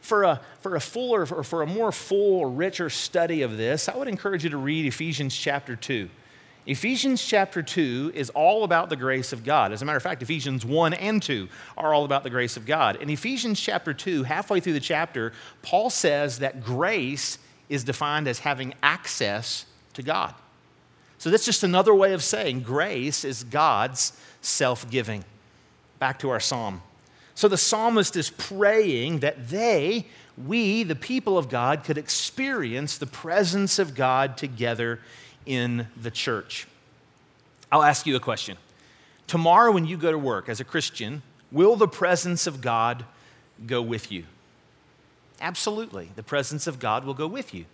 For 0.00 0.24
a, 0.24 0.40
for 0.60 0.76
a 0.76 0.80
fuller 0.80 1.26
or 1.30 1.44
for 1.44 1.62
a 1.62 1.66
more 1.66 1.92
full 1.92 2.38
or 2.38 2.50
richer 2.50 2.88
study 2.88 3.42
of 3.42 3.56
this, 3.56 3.88
I 3.88 3.96
would 3.96 4.08
encourage 4.08 4.44
you 4.44 4.50
to 4.50 4.56
read 4.56 4.86
Ephesians 4.86 5.36
chapter 5.36 5.76
2. 5.76 6.08
Ephesians 6.66 7.24
chapter 7.24 7.62
2 7.62 8.12
is 8.14 8.30
all 8.30 8.64
about 8.64 8.90
the 8.90 8.96
grace 8.96 9.32
of 9.32 9.44
God. 9.44 9.72
As 9.72 9.82
a 9.82 9.84
matter 9.84 9.96
of 9.96 10.02
fact, 10.02 10.22
Ephesians 10.22 10.64
1 10.64 10.94
and 10.94 11.22
2 11.22 11.48
are 11.76 11.94
all 11.94 12.04
about 12.04 12.22
the 12.22 12.30
grace 12.30 12.56
of 12.56 12.66
God. 12.66 12.96
In 12.96 13.08
Ephesians 13.08 13.58
chapter 13.58 13.94
2, 13.94 14.24
halfway 14.24 14.60
through 14.60 14.74
the 14.74 14.80
chapter, 14.80 15.32
Paul 15.62 15.90
says 15.90 16.38
that 16.38 16.62
grace 16.62 17.38
is 17.68 17.82
defined 17.82 18.28
as 18.28 18.40
having 18.40 18.74
access 18.82 19.64
to 19.94 20.02
God. 20.02 20.34
So 21.20 21.28
that's 21.28 21.44
just 21.44 21.62
another 21.62 21.94
way 21.94 22.14
of 22.14 22.24
saying 22.24 22.62
grace 22.62 23.26
is 23.26 23.44
God's 23.44 24.14
self 24.40 24.90
giving. 24.90 25.22
Back 25.98 26.18
to 26.20 26.30
our 26.30 26.40
psalm. 26.40 26.80
So 27.34 27.46
the 27.46 27.58
psalmist 27.58 28.16
is 28.16 28.30
praying 28.30 29.18
that 29.18 29.50
they, 29.50 30.06
we, 30.42 30.82
the 30.82 30.96
people 30.96 31.36
of 31.36 31.50
God, 31.50 31.84
could 31.84 31.98
experience 31.98 32.96
the 32.96 33.06
presence 33.06 33.78
of 33.78 33.94
God 33.94 34.38
together 34.38 34.98
in 35.44 35.88
the 35.94 36.10
church. 36.10 36.66
I'll 37.70 37.82
ask 37.82 38.06
you 38.06 38.16
a 38.16 38.20
question. 38.20 38.56
Tomorrow, 39.26 39.72
when 39.72 39.84
you 39.84 39.98
go 39.98 40.10
to 40.10 40.18
work 40.18 40.48
as 40.48 40.58
a 40.58 40.64
Christian, 40.64 41.20
will 41.52 41.76
the 41.76 41.86
presence 41.86 42.46
of 42.46 42.62
God 42.62 43.04
go 43.66 43.82
with 43.82 44.10
you? 44.10 44.24
Absolutely. 45.38 46.12
The 46.16 46.22
presence 46.22 46.66
of 46.66 46.78
God 46.78 47.04
will 47.04 47.12
go 47.12 47.26
with 47.26 47.52
you. 47.52 47.66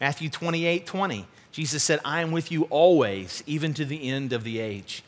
Matthew 0.00 0.28
28 0.28 0.86
20, 0.86 1.26
Jesus 1.52 1.82
said, 1.82 2.00
I 2.04 2.22
am 2.22 2.32
with 2.32 2.50
you 2.50 2.64
always, 2.64 3.44
even 3.46 3.74
to 3.74 3.84
the 3.84 4.08
end 4.08 4.32
of 4.32 4.42
the 4.42 4.58
age. 4.58 5.04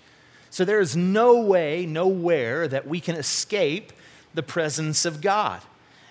So 0.51 0.65
there 0.65 0.79
is 0.79 0.95
no 0.95 1.41
way, 1.41 1.85
nowhere 1.85 2.69
that 2.69 2.87
we 2.87 3.01
can 3.01 3.17
escape 3.17 3.93
the 4.35 4.43
presence 4.43 5.05
of 5.05 5.21
God. 5.21 5.61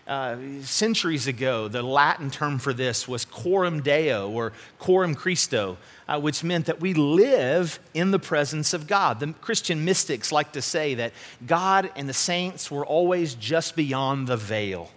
Uh, 0.05 0.35
centuries 0.63 1.27
ago, 1.27 1.69
the 1.69 1.81
Latin 1.81 2.29
term 2.29 2.59
for 2.59 2.73
this 2.73 3.07
was 3.07 3.23
coram 3.23 3.81
deo 3.81 4.29
or 4.29 4.51
coram 4.77 5.15
Christo, 5.15 5.77
uh, 6.09 6.19
which 6.19 6.43
meant 6.43 6.65
that 6.65 6.81
we 6.81 6.93
live 6.93 7.79
in 7.93 8.11
the 8.11 8.19
presence 8.19 8.73
of 8.73 8.85
God. 8.85 9.21
The 9.21 9.27
Christian 9.39 9.85
mystics 9.85 10.29
like 10.29 10.51
to 10.53 10.61
say 10.61 10.93
that 10.95 11.13
God 11.45 11.89
and 11.95 12.09
the 12.09 12.13
saints 12.13 12.69
were 12.69 12.85
always 12.85 13.33
just 13.35 13.77
beyond 13.77 14.27
the 14.27 14.35
veil. 14.35 14.91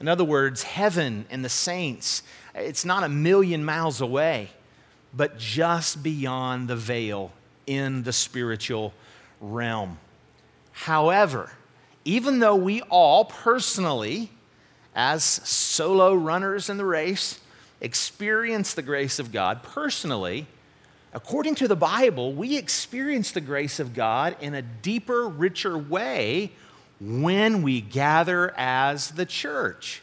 In 0.00 0.08
other 0.08 0.24
words, 0.24 0.64
heaven 0.64 1.26
and 1.30 1.44
the 1.44 1.48
saints, 1.48 2.24
it's 2.56 2.84
not 2.84 3.04
a 3.04 3.08
million 3.08 3.64
miles 3.64 4.00
away, 4.00 4.50
but 5.14 5.38
just 5.38 6.02
beyond 6.02 6.68
the 6.68 6.76
veil 6.76 7.32
in 7.66 8.02
the 8.02 8.12
spiritual 8.12 8.92
realm. 9.40 9.98
However, 10.72 11.52
even 12.04 12.38
though 12.38 12.56
we 12.56 12.80
all 12.82 13.24
personally, 13.24 14.30
as 14.94 15.24
solo 15.24 16.14
runners 16.14 16.68
in 16.68 16.76
the 16.76 16.84
race, 16.84 17.40
experience 17.80 18.74
the 18.74 18.82
grace 18.82 19.18
of 19.18 19.32
God 19.32 19.62
personally, 19.62 20.46
according 21.12 21.54
to 21.56 21.68
the 21.68 21.76
Bible, 21.76 22.32
we 22.32 22.56
experience 22.56 23.32
the 23.32 23.40
grace 23.40 23.78
of 23.78 23.94
God 23.94 24.36
in 24.40 24.54
a 24.54 24.62
deeper, 24.62 25.28
richer 25.28 25.76
way 25.76 26.52
when 27.00 27.62
we 27.62 27.80
gather 27.80 28.54
as 28.56 29.10
the 29.10 29.26
church. 29.26 30.02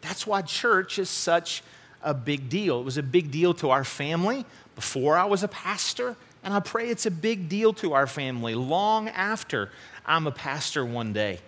That's 0.00 0.26
why 0.26 0.42
church 0.42 0.98
is 0.98 1.08
such 1.08 1.62
a 2.04 2.14
big 2.14 2.48
deal. 2.48 2.80
It 2.80 2.84
was 2.84 2.98
a 2.98 3.02
big 3.02 3.30
deal 3.30 3.54
to 3.54 3.70
our 3.70 3.82
family 3.82 4.44
before 4.74 5.16
I 5.16 5.24
was 5.24 5.42
a 5.42 5.48
pastor, 5.48 6.16
and 6.42 6.52
I 6.54 6.60
pray 6.60 6.88
it's 6.88 7.06
a 7.06 7.10
big 7.10 7.48
deal 7.48 7.72
to 7.74 7.94
our 7.94 8.06
family 8.06 8.54
long 8.54 9.08
after 9.08 9.70
I'm 10.06 10.26
a 10.26 10.32
pastor 10.32 10.84
one 10.84 11.12
day. 11.12 11.40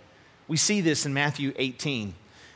We 0.49 0.57
see 0.57 0.81
this 0.81 1.07
in 1.07 1.13
Matthew 1.13 1.53
18, 1.57 2.15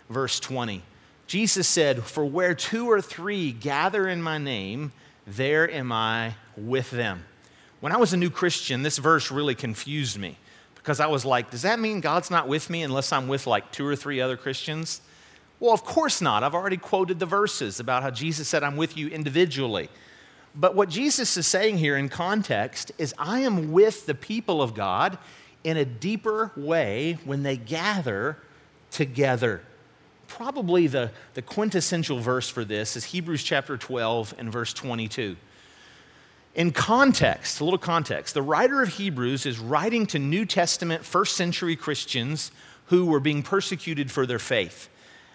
verse 0.08 0.40
20. 0.40 0.82
Jesus 1.26 1.68
said, 1.68 2.04
For 2.04 2.24
where 2.24 2.54
two 2.54 2.90
or 2.90 3.00
three 3.00 3.52
gather 3.52 4.08
in 4.08 4.22
my 4.22 4.38
name, 4.38 4.92
there 5.26 5.70
am 5.70 5.92
I 5.92 6.34
with 6.56 6.90
them. 6.90 7.24
When 7.80 7.92
I 7.92 7.96
was 7.96 8.12
a 8.12 8.16
new 8.16 8.30
Christian, 8.30 8.82
this 8.82 8.98
verse 8.98 9.30
really 9.30 9.54
confused 9.54 10.18
me 10.18 10.36
because 10.74 11.00
I 11.00 11.06
was 11.06 11.24
like, 11.24 11.50
Does 11.50 11.62
that 11.62 11.78
mean 11.78 12.00
God's 12.00 12.30
not 12.30 12.48
with 12.48 12.70
me 12.70 12.82
unless 12.82 13.12
I'm 13.12 13.28
with 13.28 13.46
like 13.46 13.70
two 13.72 13.86
or 13.86 13.96
three 13.96 14.20
other 14.20 14.36
Christians? 14.36 15.00
Well, 15.60 15.74
of 15.74 15.84
course 15.84 16.22
not. 16.22 16.42
I've 16.42 16.54
already 16.54 16.78
quoted 16.78 17.18
the 17.18 17.26
verses 17.26 17.78
about 17.78 18.02
how 18.02 18.10
Jesus 18.10 18.48
said, 18.48 18.64
I'm 18.64 18.78
with 18.78 18.96
you 18.96 19.08
individually. 19.08 19.90
But 20.54 20.74
what 20.74 20.88
Jesus 20.88 21.36
is 21.36 21.46
saying 21.46 21.78
here 21.78 21.96
in 21.96 22.08
context 22.08 22.90
is, 22.98 23.14
I 23.18 23.40
am 23.40 23.70
with 23.70 24.06
the 24.06 24.14
people 24.14 24.62
of 24.62 24.74
God 24.74 25.18
in 25.62 25.76
a 25.76 25.84
deeper 25.84 26.50
way 26.56 27.18
when 27.24 27.42
they 27.42 27.58
gather 27.58 28.38
together. 28.90 29.62
Probably 30.26 30.86
the, 30.86 31.12
the 31.34 31.42
quintessential 31.42 32.20
verse 32.20 32.48
for 32.48 32.64
this 32.64 32.96
is 32.96 33.04
Hebrews 33.04 33.42
chapter 33.42 33.76
12 33.76 34.34
and 34.38 34.50
verse 34.50 34.72
22. 34.72 35.36
In 36.54 36.72
context, 36.72 37.60
a 37.60 37.64
little 37.64 37.78
context, 37.78 38.34
the 38.34 38.42
writer 38.42 38.82
of 38.82 38.88
Hebrews 38.94 39.46
is 39.46 39.58
writing 39.58 40.06
to 40.06 40.18
New 40.18 40.44
Testament 40.44 41.04
first 41.04 41.36
century 41.36 41.76
Christians 41.76 42.50
who 42.86 43.06
were 43.06 43.20
being 43.20 43.42
persecuted 43.42 44.10
for 44.10 44.26
their 44.26 44.40
faith. 44.40 44.88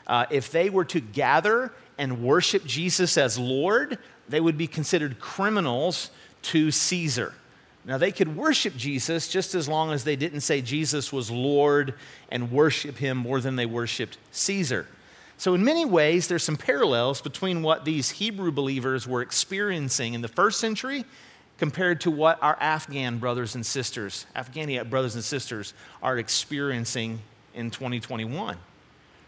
Uh, 0.08 0.26
if 0.30 0.52
they 0.52 0.70
were 0.70 0.86
to 0.86 1.00
gather 1.00 1.72
and 1.98 2.24
worship 2.24 2.66
Jesus 2.66 3.18
as 3.18 3.38
Lord, 3.40 3.98
they 4.28 4.40
would 4.40 4.58
be 4.58 4.68
considered 4.68 5.20
criminals 5.20 6.12
to 6.44 6.72
Caesar. 6.72 7.34
Now, 7.86 8.00
they 8.00 8.12
could 8.12 8.36
worship 8.36 8.76
Jesus 8.76 9.28
just 9.28 9.54
as 9.54 9.70
long 9.70 9.92
as 9.92 10.04
they 10.04 10.16
didn't 10.16 10.42
say 10.42 10.62
Jesus 10.62 11.14
was 11.14 11.30
Lord 11.30 11.94
and 12.30 12.52
worship 12.52 12.98
him 12.98 13.18
more 13.18 13.40
than 13.40 13.56
they 13.56 13.68
worshiped 13.68 14.18
Caesar. 14.32 14.88
So, 15.38 15.54
in 15.54 15.64
many 15.64 15.86
ways, 15.86 16.28
there's 16.28 16.44
some 16.44 16.58
parallels 16.58 17.22
between 17.22 17.62
what 17.62 17.86
these 17.86 18.10
Hebrew 18.12 18.52
believers 18.52 19.08
were 19.08 19.22
experiencing 19.22 20.14
in 20.14 20.22
the 20.22 20.28
first 20.28 20.60
century 20.60 21.06
compared 21.58 22.02
to 22.02 22.12
what 22.12 22.42
our 22.42 22.58
Afghan 22.60 23.20
brothers 23.20 23.54
and 23.54 23.66
sisters, 23.66 24.26
Afghani 24.36 24.90
brothers 24.90 25.16
and 25.16 25.24
sisters, 25.24 25.74
are 26.02 26.18
experiencing 26.18 27.20
in 27.54 27.70
2021. 27.70 28.58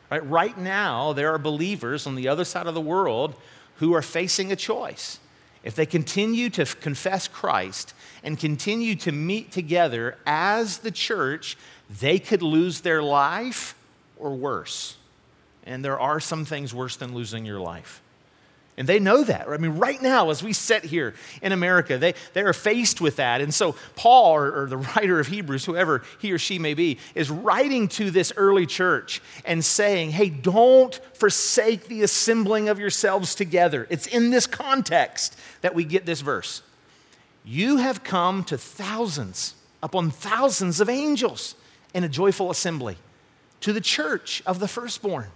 Right? 0.10 0.26
right 0.26 0.58
now, 0.58 1.14
there 1.14 1.34
are 1.34 1.38
believers 1.38 2.08
on 2.08 2.16
the 2.16 2.28
other 2.28 2.46
side 2.46 2.68
of 2.68 2.74
the 2.74 2.82
world 2.82 3.36
who 3.78 3.94
are 3.94 4.02
facing 4.02 4.52
a 4.52 4.56
choice. 4.56 5.20
If 5.64 5.76
they 5.76 5.86
continue 5.86 6.50
to 6.52 6.66
confess 6.66 7.28
Christ 7.28 7.94
and 8.24 8.40
continue 8.40 8.96
to 8.96 9.12
meet 9.12 9.52
together 9.52 10.18
as 10.26 10.80
the 10.80 10.92
church, 10.92 11.58
they 11.90 12.20
could 12.20 12.42
lose 12.42 12.82
their 12.82 13.04
life 13.04 13.76
or 14.18 14.36
worse. 14.36 14.98
And 15.66 15.84
there 15.84 16.00
are 16.00 16.20
some 16.20 16.46
things 16.46 16.74
worse 16.74 16.96
than 16.96 17.14
losing 17.14 17.46
your 17.46 17.60
life. 17.60 18.02
And 18.78 18.88
they 18.88 19.00
know 19.00 19.24
that. 19.24 19.50
I 19.50 19.58
mean, 19.58 19.80
right 19.80 20.00
now, 20.00 20.30
as 20.30 20.44
we 20.44 20.54
sit 20.54 20.84
here 20.84 21.16
in 21.42 21.52
America, 21.52 21.98
they, 21.98 22.14
they 22.34 22.42
are 22.42 22.54
faced 22.54 23.02
with 23.02 23.16
that. 23.16 23.42
And 23.42 23.52
so, 23.52 23.76
Paul, 23.96 24.36
or, 24.36 24.64
or, 24.64 24.66
the 24.68 24.78
writer 24.96 25.20
of 25.20 25.28
Hebrews, 25.28 25.66
whoever 25.66 26.04
he 26.22 26.32
or 26.32 26.38
she 26.38 26.60
may 26.60 26.76
be, 26.76 27.00
is 27.16 27.32
writing 27.32 27.88
to 27.90 28.12
this 28.12 28.32
early 28.38 28.68
church 28.68 29.20
and 29.46 29.66
saying, 29.66 30.12
hey, 30.12 30.30
don't 30.30 30.94
forsake 31.14 31.88
the 31.88 32.04
assembling 32.04 32.70
of 32.70 32.80
yourselves 32.80 33.34
together. 33.34 33.88
It's 33.90 34.06
in 34.06 34.30
this 34.30 34.46
context 34.46 35.36
that 35.62 35.74
we 35.74 35.84
get 35.84 36.06
this 36.06 36.22
verse. 36.22 36.62
You 37.44 37.78
have 37.78 38.04
come 38.04 38.44
to 38.44 38.60
thousands 38.60 39.56
upon 39.82 40.12
thousands 40.12 40.80
of 40.80 40.88
angels 40.88 41.56
in 41.96 42.04
a 42.04 42.10
joyful 42.10 42.52
assembly 42.52 42.98
to 43.62 43.74
the 43.74 43.82
church 43.82 44.44
of 44.46 44.60
the 44.60 44.68
firstborn 44.68 45.28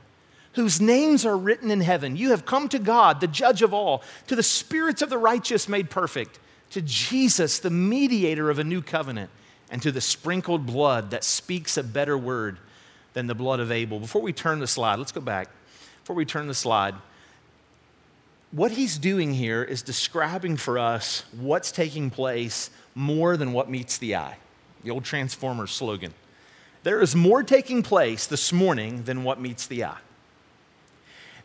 whose 0.53 0.81
names 0.81 1.25
are 1.25 1.37
written 1.37 1.71
in 1.71 1.81
heaven. 1.81 2.15
You 2.17 2.31
have 2.31 2.45
come 2.45 2.67
to 2.69 2.79
God, 2.79 3.21
the 3.21 3.27
judge 3.27 3.61
of 3.61 3.73
all, 3.73 4.03
to 4.27 4.35
the 4.35 4.43
spirits 4.43 5.01
of 5.01 5.09
the 5.09 5.17
righteous 5.17 5.69
made 5.69 5.89
perfect, 5.89 6.39
to 6.71 6.81
Jesus, 6.81 7.59
the 7.59 7.69
mediator 7.69 8.49
of 8.49 8.59
a 8.59 8.63
new 8.63 8.81
covenant, 8.81 9.29
and 9.69 9.81
to 9.81 9.91
the 9.91 10.01
sprinkled 10.01 10.65
blood 10.65 11.11
that 11.11 11.23
speaks 11.23 11.77
a 11.77 11.83
better 11.83 12.17
word 12.17 12.57
than 13.13 13.27
the 13.27 13.35
blood 13.35 13.59
of 13.59 13.71
Abel. 13.71 13.99
Before 13.99 14.21
we 14.21 14.33
turn 14.33 14.59
the 14.59 14.67
slide, 14.67 14.99
let's 14.99 15.11
go 15.11 15.21
back. 15.21 15.49
Before 16.01 16.15
we 16.15 16.25
turn 16.25 16.47
the 16.47 16.53
slide, 16.53 16.95
what 18.51 18.71
he's 18.71 18.97
doing 18.97 19.33
here 19.33 19.63
is 19.63 19.81
describing 19.81 20.57
for 20.57 20.77
us 20.77 21.23
what's 21.39 21.71
taking 21.71 22.09
place 22.09 22.69
more 22.95 23.37
than 23.37 23.53
what 23.53 23.69
meets 23.69 23.97
the 23.97 24.15
eye. 24.15 24.37
The 24.83 24.91
old 24.91 25.05
Transformers 25.05 25.71
slogan. 25.71 26.13
There 26.83 27.01
is 27.01 27.15
more 27.15 27.43
taking 27.43 27.83
place 27.83 28.25
this 28.25 28.51
morning 28.51 29.03
than 29.03 29.23
what 29.23 29.39
meets 29.39 29.67
the 29.67 29.85
eye. 29.85 29.99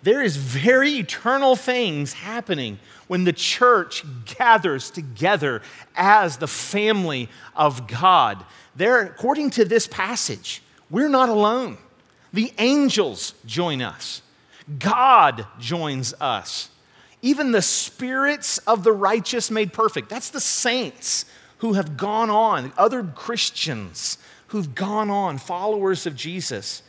There 0.07 0.23
is 0.23 0.37
very 0.37 0.99
eternal 0.99 1.57
things 1.57 2.13
happening 2.13 2.79
when 3.09 3.25
the 3.25 3.33
church 3.33 4.05
gathers 4.39 4.89
together 4.89 5.63
as 5.97 6.37
the 6.37 6.47
family 6.47 7.29
of 7.57 7.89
God. 7.89 8.45
There, 8.77 9.01
according 9.01 9.51
to 9.51 9.65
this 9.65 9.89
passage, 9.89 10.63
we're 10.91 11.09
not 11.09 11.29
alone. 11.29 11.79
The 12.33 12.53
angels 12.59 13.35
join 13.47 13.83
us. 13.83 14.23
God 14.79 15.45
joins 15.59 16.15
us. 16.21 16.71
Even 17.21 17.51
the 17.51 17.61
spirits 17.61 18.59
of 18.59 18.85
the 18.85 18.93
righteous 18.93 19.51
made 19.51 19.73
perfect. 19.73 20.09
That's 20.09 20.31
the 20.31 20.41
saints 20.41 21.25
who 21.59 21.73
have 21.73 21.97
gone 21.97 22.31
on, 22.31 22.73
other 22.79 23.03
Christians 23.03 24.19
who've 24.47 24.73
gone 24.73 25.11
on, 25.11 25.39
followers 25.39 26.07
of 26.07 26.15
Jesus. 26.15 26.85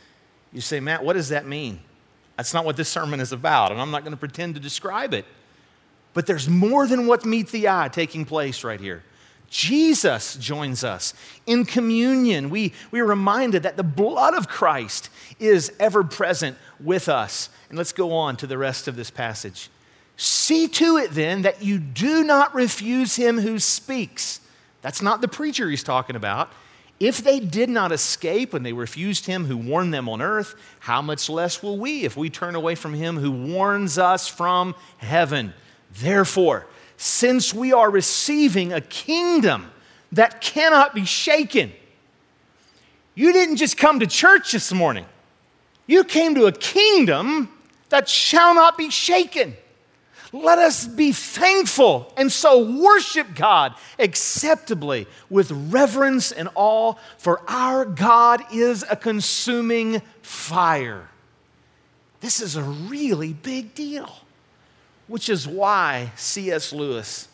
You 0.52 0.60
say, 0.60 0.78
Matt, 0.78 1.02
what 1.02 1.14
does 1.14 1.30
that 1.30 1.48
mean? 1.48 1.80
That's 2.38 2.54
not 2.54 2.64
what 2.64 2.76
this 2.76 2.88
sermon 2.88 3.18
is 3.18 3.32
about, 3.32 3.72
and 3.72 3.80
I'm 3.80 3.90
not 3.90 4.04
going 4.04 4.12
to 4.12 4.16
pretend 4.16 4.54
to 4.54 4.60
describe 4.60 5.12
it. 5.12 5.24
But 6.14 6.26
there's 6.26 6.48
more 6.48 6.86
than 6.86 7.08
what 7.08 7.24
meets 7.24 7.50
the 7.50 7.68
eye 7.68 7.88
taking 7.92 8.24
place 8.24 8.62
right 8.62 8.80
here. 8.80 9.02
Jesus 9.50 10.36
joins 10.36 10.84
us 10.84 11.14
in 11.46 11.64
communion. 11.64 12.48
We, 12.48 12.74
we 12.92 13.00
are 13.00 13.04
reminded 13.04 13.64
that 13.64 13.76
the 13.76 13.82
blood 13.82 14.34
of 14.34 14.46
Christ 14.46 15.10
is 15.40 15.72
ever 15.80 16.04
present 16.04 16.56
with 16.78 17.08
us. 17.08 17.48
And 17.70 17.76
let's 17.76 17.92
go 17.92 18.12
on 18.12 18.36
to 18.36 18.46
the 18.46 18.56
rest 18.56 18.86
of 18.86 18.94
this 18.94 19.10
passage. 19.10 19.68
See 20.16 20.68
to 20.68 20.96
it 20.96 21.10
then 21.10 21.42
that 21.42 21.60
you 21.60 21.80
do 21.80 22.22
not 22.22 22.54
refuse 22.54 23.16
him 23.16 23.38
who 23.38 23.58
speaks. 23.58 24.40
That's 24.80 25.02
not 25.02 25.22
the 25.22 25.28
preacher 25.28 25.68
he's 25.68 25.82
talking 25.82 26.14
about. 26.14 26.52
If 27.00 27.22
they 27.22 27.38
did 27.38 27.70
not 27.70 27.92
escape 27.92 28.54
and 28.54 28.66
they 28.66 28.72
refused 28.72 29.26
him 29.26 29.44
who 29.44 29.56
warned 29.56 29.94
them 29.94 30.08
on 30.08 30.20
earth, 30.20 30.56
how 30.80 31.00
much 31.00 31.28
less 31.28 31.62
will 31.62 31.78
we 31.78 32.04
if 32.04 32.16
we 32.16 32.28
turn 32.28 32.56
away 32.56 32.74
from 32.74 32.94
him 32.94 33.18
who 33.18 33.30
warns 33.30 33.98
us 33.98 34.26
from 34.26 34.74
heaven? 34.96 35.54
Therefore, 35.94 36.66
since 36.96 37.54
we 37.54 37.72
are 37.72 37.90
receiving 37.90 38.72
a 38.72 38.80
kingdom 38.80 39.70
that 40.10 40.40
cannot 40.40 40.94
be 40.94 41.04
shaken, 41.04 41.72
you 43.14 43.32
didn't 43.32 43.56
just 43.56 43.76
come 43.76 44.00
to 44.00 44.06
church 44.06 44.52
this 44.52 44.72
morning, 44.72 45.06
you 45.86 46.02
came 46.02 46.34
to 46.34 46.46
a 46.46 46.52
kingdom 46.52 47.48
that 47.90 48.08
shall 48.08 48.54
not 48.54 48.76
be 48.76 48.90
shaken. 48.90 49.56
Let 50.32 50.58
us 50.58 50.86
be 50.86 51.12
thankful 51.12 52.12
and 52.16 52.30
so 52.30 52.62
worship 52.62 53.34
God 53.34 53.74
acceptably 53.98 55.06
with 55.30 55.50
reverence 55.50 56.32
and 56.32 56.48
awe, 56.54 56.94
for 57.16 57.40
our 57.48 57.86
God 57.86 58.42
is 58.52 58.84
a 58.90 58.96
consuming 58.96 60.02
fire. 60.20 61.08
This 62.20 62.40
is 62.40 62.56
a 62.56 62.62
really 62.62 63.32
big 63.32 63.74
deal, 63.74 64.12
which 65.06 65.28
is 65.28 65.48
why 65.48 66.12
C.S. 66.16 66.72
Lewis, 66.72 67.28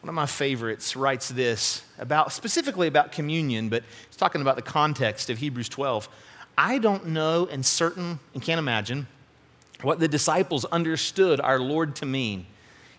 one 0.00 0.08
of 0.08 0.14
my 0.14 0.26
favorites, 0.26 0.94
writes 0.94 1.28
this 1.28 1.82
about 1.98 2.32
specifically 2.32 2.86
about 2.86 3.10
communion, 3.10 3.68
but 3.68 3.82
he's 4.06 4.16
talking 4.16 4.42
about 4.42 4.56
the 4.56 4.62
context 4.62 5.28
of 5.28 5.38
Hebrews 5.38 5.68
12. 5.68 6.08
I 6.56 6.78
don't 6.78 7.08
know 7.08 7.48
and 7.50 7.66
certain 7.66 8.20
and 8.34 8.42
can't 8.42 8.60
imagine 8.60 9.08
what 9.82 9.98
the 9.98 10.08
disciples 10.08 10.64
understood 10.66 11.40
our 11.40 11.58
Lord 11.58 11.96
to 11.96 12.06
mean. 12.06 12.46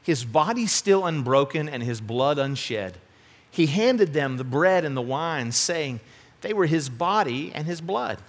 His 0.01 0.25
body 0.25 0.67
still 0.67 1.05
unbroken 1.05 1.69
and 1.69 1.81
his 1.81 2.01
blood 2.01 2.37
unshed. 2.37 2.95
He 3.49 3.67
handed 3.67 4.13
them 4.13 4.37
the 4.37 4.43
bread 4.43 4.83
and 4.83 4.97
the 4.97 5.01
wine, 5.01 5.51
saying 5.51 6.01
they 6.41 6.53
were 6.53 6.65
his 6.65 6.89
body 6.89 7.51
and 7.53 7.65
his 7.65 7.81
blood. 7.81 8.19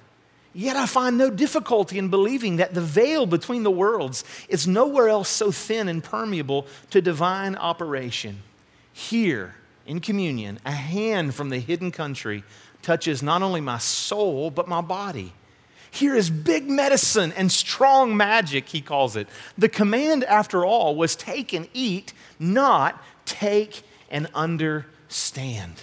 Yet 0.52 0.76
I 0.76 0.87
find 0.87 1.18
no 1.18 1.30
difficulty 1.30 1.99
in 1.99 2.11
believing 2.11 2.56
that 2.56 2.75
the 2.75 2.80
veil 2.80 3.26
between 3.26 3.64
the 3.64 3.73
worlds 3.73 4.23
is 4.49 4.68
nowhere 4.68 5.08
else 5.08 5.28
so 5.28 5.50
thin 5.50 5.88
and 5.88 6.02
permeable 6.02 6.68
to 6.90 7.02
divine 7.02 7.56
operation. 7.56 8.42
Here, 8.92 9.56
in 9.84 9.99
communion, 9.99 10.61
a 10.64 10.70
hand 10.70 11.34
from 11.34 11.49
the 11.49 11.58
hidden 11.58 11.90
country 11.90 12.44
touches 12.82 13.20
not 13.20 13.42
only 13.42 13.61
my 13.61 13.78
soul, 13.78 14.50
but 14.50 14.68
my 14.68 14.80
body 14.80 15.32
here 15.95 16.15
is 16.15 16.31
big 16.31 16.69
medicine 16.69 17.33
and 17.37 17.51
strong 17.51 18.17
magic, 18.17 18.69
he 18.69 18.81
calls 18.81 19.17
it. 19.17 19.29
The 19.57 19.69
command, 19.69 20.25
after 20.25 20.65
all, 20.65 20.97
was 20.97 21.15
take 21.17 21.53
and 21.53 21.69
eat, 21.73 22.13
not 22.39 23.03
take 23.25 23.83
and 24.11 24.29
understand. 24.35 25.75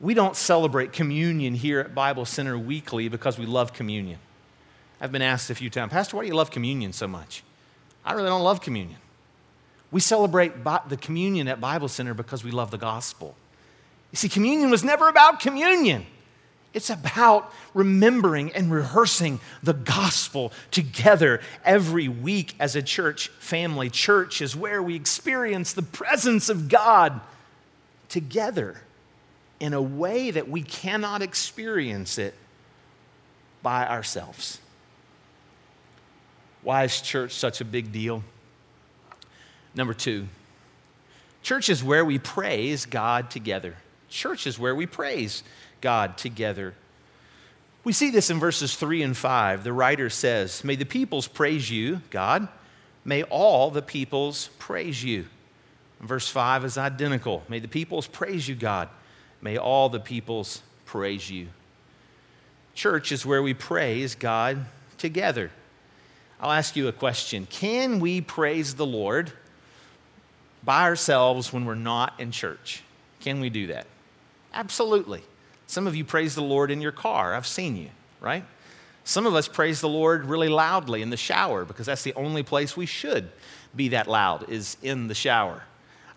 We 0.00 0.14
don't 0.14 0.36
celebrate 0.36 0.92
communion 0.92 1.54
here 1.54 1.80
at 1.80 1.94
Bible 1.94 2.24
Center 2.24 2.58
weekly 2.58 3.08
because 3.08 3.38
we 3.38 3.46
love 3.46 3.72
communion. 3.72 4.18
I've 5.00 5.12
been 5.12 5.22
asked 5.22 5.50
a 5.50 5.54
few 5.54 5.70
times, 5.70 5.92
Pastor, 5.92 6.16
why 6.16 6.22
do 6.22 6.28
you 6.28 6.34
love 6.34 6.50
communion 6.50 6.92
so 6.92 7.06
much? 7.06 7.42
I 8.04 8.12
really 8.14 8.28
don't 8.28 8.42
love 8.42 8.60
communion. 8.60 8.98
We 9.90 10.00
celebrate 10.00 10.64
the 10.64 10.96
communion 10.96 11.48
at 11.48 11.60
Bible 11.60 11.88
Center 11.88 12.14
because 12.14 12.44
we 12.44 12.50
love 12.50 12.70
the 12.70 12.78
gospel. 12.78 13.34
You 14.12 14.16
see, 14.16 14.28
communion 14.28 14.70
was 14.70 14.84
never 14.84 15.08
about 15.08 15.40
communion. 15.40 16.06
It's 16.72 16.90
about 16.90 17.52
remembering 17.74 18.52
and 18.52 18.70
rehearsing 18.70 19.40
the 19.62 19.72
gospel 19.72 20.52
together 20.70 21.40
every 21.64 22.06
week 22.06 22.54
as 22.60 22.76
a 22.76 22.82
church 22.82 23.28
family. 23.38 23.90
Church 23.90 24.40
is 24.40 24.54
where 24.54 24.82
we 24.82 24.94
experience 24.94 25.72
the 25.72 25.82
presence 25.82 26.48
of 26.48 26.68
God 26.68 27.20
together 28.08 28.82
in 29.58 29.74
a 29.74 29.82
way 29.82 30.30
that 30.30 30.48
we 30.48 30.62
cannot 30.62 31.22
experience 31.22 32.18
it 32.18 32.34
by 33.62 33.86
ourselves. 33.86 34.58
Why 36.62 36.84
is 36.84 37.00
church 37.00 37.32
such 37.32 37.60
a 37.60 37.64
big 37.64 37.90
deal? 37.90 38.22
Number 39.74 39.94
two, 39.94 40.28
church 41.42 41.68
is 41.68 41.82
where 41.82 42.04
we 42.04 42.18
praise 42.18 42.86
God 42.86 43.30
together. 43.30 43.76
Church 44.08 44.46
is 44.46 44.58
where 44.58 44.74
we 44.74 44.86
praise 44.86 45.42
God 45.80 46.16
together. 46.16 46.74
We 47.82 47.92
see 47.92 48.10
this 48.10 48.30
in 48.30 48.38
verses 48.38 48.76
3 48.76 49.02
and 49.02 49.16
5. 49.16 49.64
The 49.64 49.72
writer 49.72 50.10
says, 50.10 50.64
May 50.64 50.76
the 50.76 50.84
peoples 50.84 51.26
praise 51.26 51.70
you, 51.70 52.02
God. 52.10 52.48
May 53.04 53.22
all 53.22 53.70
the 53.70 53.82
peoples 53.82 54.50
praise 54.58 55.02
you. 55.02 55.26
verse 56.00 56.28
5 56.28 56.64
is 56.64 56.78
identical. 56.78 57.42
May 57.48 57.58
the 57.58 57.68
peoples 57.68 58.06
praise 58.06 58.48
you, 58.48 58.54
God. 58.54 58.88
May 59.40 59.56
all 59.56 59.88
the 59.88 60.00
peoples 60.00 60.62
praise 60.84 61.30
you. 61.30 61.48
Church 62.74 63.12
is 63.12 63.24
where 63.24 63.42
we 63.42 63.54
praise 63.54 64.14
God 64.14 64.66
together. 64.98 65.50
I'll 66.40 66.52
ask 66.52 66.76
you 66.76 66.88
a 66.88 66.92
question 66.92 67.46
Can 67.50 68.00
we 68.00 68.20
praise 68.20 68.74
the 68.74 68.86
Lord 68.86 69.32
by 70.62 70.82
ourselves 70.82 71.52
when 71.52 71.64
we're 71.64 71.74
not 71.74 72.18
in 72.18 72.30
church? 72.30 72.82
Can 73.20 73.40
we 73.40 73.50
do 73.50 73.68
that? 73.68 73.86
Absolutely. 74.52 75.22
Some 75.70 75.86
of 75.86 75.94
you 75.94 76.04
praise 76.04 76.34
the 76.34 76.42
Lord 76.42 76.72
in 76.72 76.80
your 76.80 76.90
car. 76.90 77.32
I've 77.32 77.46
seen 77.46 77.76
you, 77.76 77.90
right? 78.20 78.42
Some 79.04 79.24
of 79.24 79.36
us 79.36 79.46
praise 79.46 79.80
the 79.80 79.88
Lord 79.88 80.24
really 80.24 80.48
loudly 80.48 81.00
in 81.00 81.10
the 81.10 81.16
shower 81.16 81.64
because 81.64 81.86
that's 81.86 82.02
the 82.02 82.12
only 82.14 82.42
place 82.42 82.76
we 82.76 82.86
should 82.86 83.30
be 83.76 83.90
that 83.90 84.08
loud 84.08 84.48
is 84.48 84.76
in 84.82 85.06
the 85.06 85.14
shower. 85.14 85.62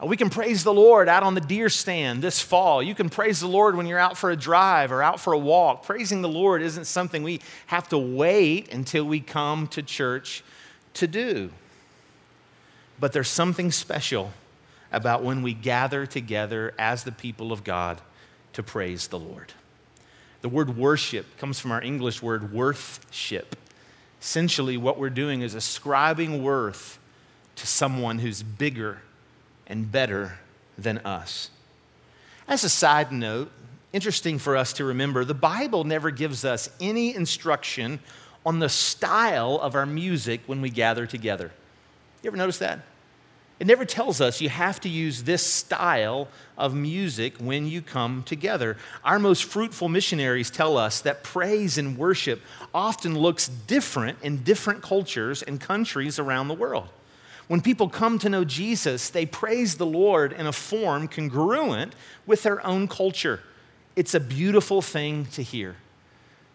Uh, 0.02 0.08
we 0.08 0.18
can 0.18 0.32
praise 0.32 0.64
the 0.64 0.74
Lord 0.74 1.08
out 1.08 1.22
on 1.22 1.36
the 1.36 1.40
deer 1.40 1.70
stand 1.70 2.24
this 2.24 2.42
fall. 2.42 2.82
You 2.82 2.96
can 2.96 3.10
praise 3.10 3.42
the 3.42 3.48
Lord 3.48 3.76
when 3.78 3.86
you're 3.86 4.00
out 4.00 4.18
for 4.18 4.32
a 4.32 4.36
drive 4.36 4.92
or 4.92 5.04
out 5.04 5.20
for 5.20 5.34
a 5.34 5.38
walk. 5.38 5.84
Praising 5.84 6.24
the 6.24 6.30
Lord 6.30 6.64
isn't 6.64 6.86
something 6.86 7.22
we 7.22 7.40
have 7.68 7.88
to 7.90 7.98
wait 8.00 8.74
until 8.74 9.04
we 9.04 9.20
come 9.20 9.68
to 9.68 9.84
church 9.84 10.44
to 10.96 11.06
do. 11.06 11.52
But 13.00 13.14
there's 13.14 13.30
something 13.30 13.70
special 13.70 14.32
about 14.92 15.24
when 15.24 15.44
we 15.44 15.54
gather 15.54 16.08
together 16.08 16.74
as 16.80 17.04
the 17.04 17.12
people 17.12 17.52
of 17.52 17.64
God 17.64 18.02
to 18.54 18.64
praise 18.64 19.08
the 19.08 19.20
Lord. 19.20 19.54
The 20.42 20.50
word 20.50 20.78
worship 20.78 21.38
comes 21.38 21.60
from 21.60 21.72
our 21.72 21.82
English 21.82 22.22
word 22.22 22.54
worthship. 22.54 23.56
Essentially, 24.22 24.78
what 24.78 24.98
we're 24.98 25.10
doing 25.10 25.42
is 25.42 25.56
ascribing 25.56 26.44
worth 26.44 27.00
to 27.56 27.68
someone 27.68 28.20
who's 28.20 28.44
bigger 28.44 29.02
and 29.68 29.92
better 29.92 30.40
than 30.78 30.98
us. 31.00 31.50
As 32.48 32.64
a 32.64 32.70
side 32.70 33.12
note, 33.12 33.52
interesting 33.94 34.38
for 34.38 34.58
us 34.58 34.74
to 34.74 34.86
remember, 34.86 35.24
the 35.24 35.34
Bible 35.34 35.84
never 35.84 36.12
gives 36.12 36.44
us 36.44 36.70
any 36.80 37.16
instruction 37.16 38.00
on 38.46 38.60
the 38.60 38.70
style 38.70 39.60
of 39.62 39.76
our 39.76 39.86
music 39.86 40.42
when 40.46 40.62
we 40.62 40.70
gather 40.70 41.06
together. 41.06 41.52
You 42.22 42.30
ever 42.30 42.38
notice 42.38 42.58
that? 42.60 42.80
It 43.60 43.68
never 43.68 43.86
tells 43.86 44.20
us 44.20 44.42
you 44.42 44.50
have 44.50 44.82
to 44.82 44.90
use 44.90 45.24
this 45.24 45.46
style 45.46 46.28
of 46.58 46.74
music 46.74 47.38
when 47.38 47.68
you 47.68 47.82
come 47.82 48.24
together. 48.24 48.78
Our 49.04 49.20
most 49.20 49.44
fruitful 49.46 49.90
missionaries 49.90 50.50
tell 50.50 50.78
us 50.78 51.02
that 51.02 51.24
praise 51.24 51.78
and 51.78 51.98
worship 51.98 52.42
often 52.74 53.18
looks 53.18 53.48
different 53.48 54.18
in 54.22 54.44
different 54.44 54.82
cultures 54.82 55.44
and 55.44 55.62
countries 55.62 56.20
around 56.20 56.48
the 56.48 56.56
world. 56.56 56.90
When 57.48 57.62
people 57.62 57.90
come 57.90 58.20
to 58.20 58.30
know 58.30 58.44
Jesus, 58.44 59.10
they 59.10 59.26
praise 59.26 59.76
the 59.76 59.86
Lord 59.86 60.34
in 60.34 60.48
a 60.48 60.54
form 60.54 61.08
congruent 61.08 61.94
with 62.26 62.44
their 62.44 62.66
own 62.66 62.88
culture. 62.88 63.42
It's 63.96 64.16
a 64.16 64.20
beautiful 64.20 64.82
thing 64.82 65.26
to 65.34 65.44
hear. 65.44 65.76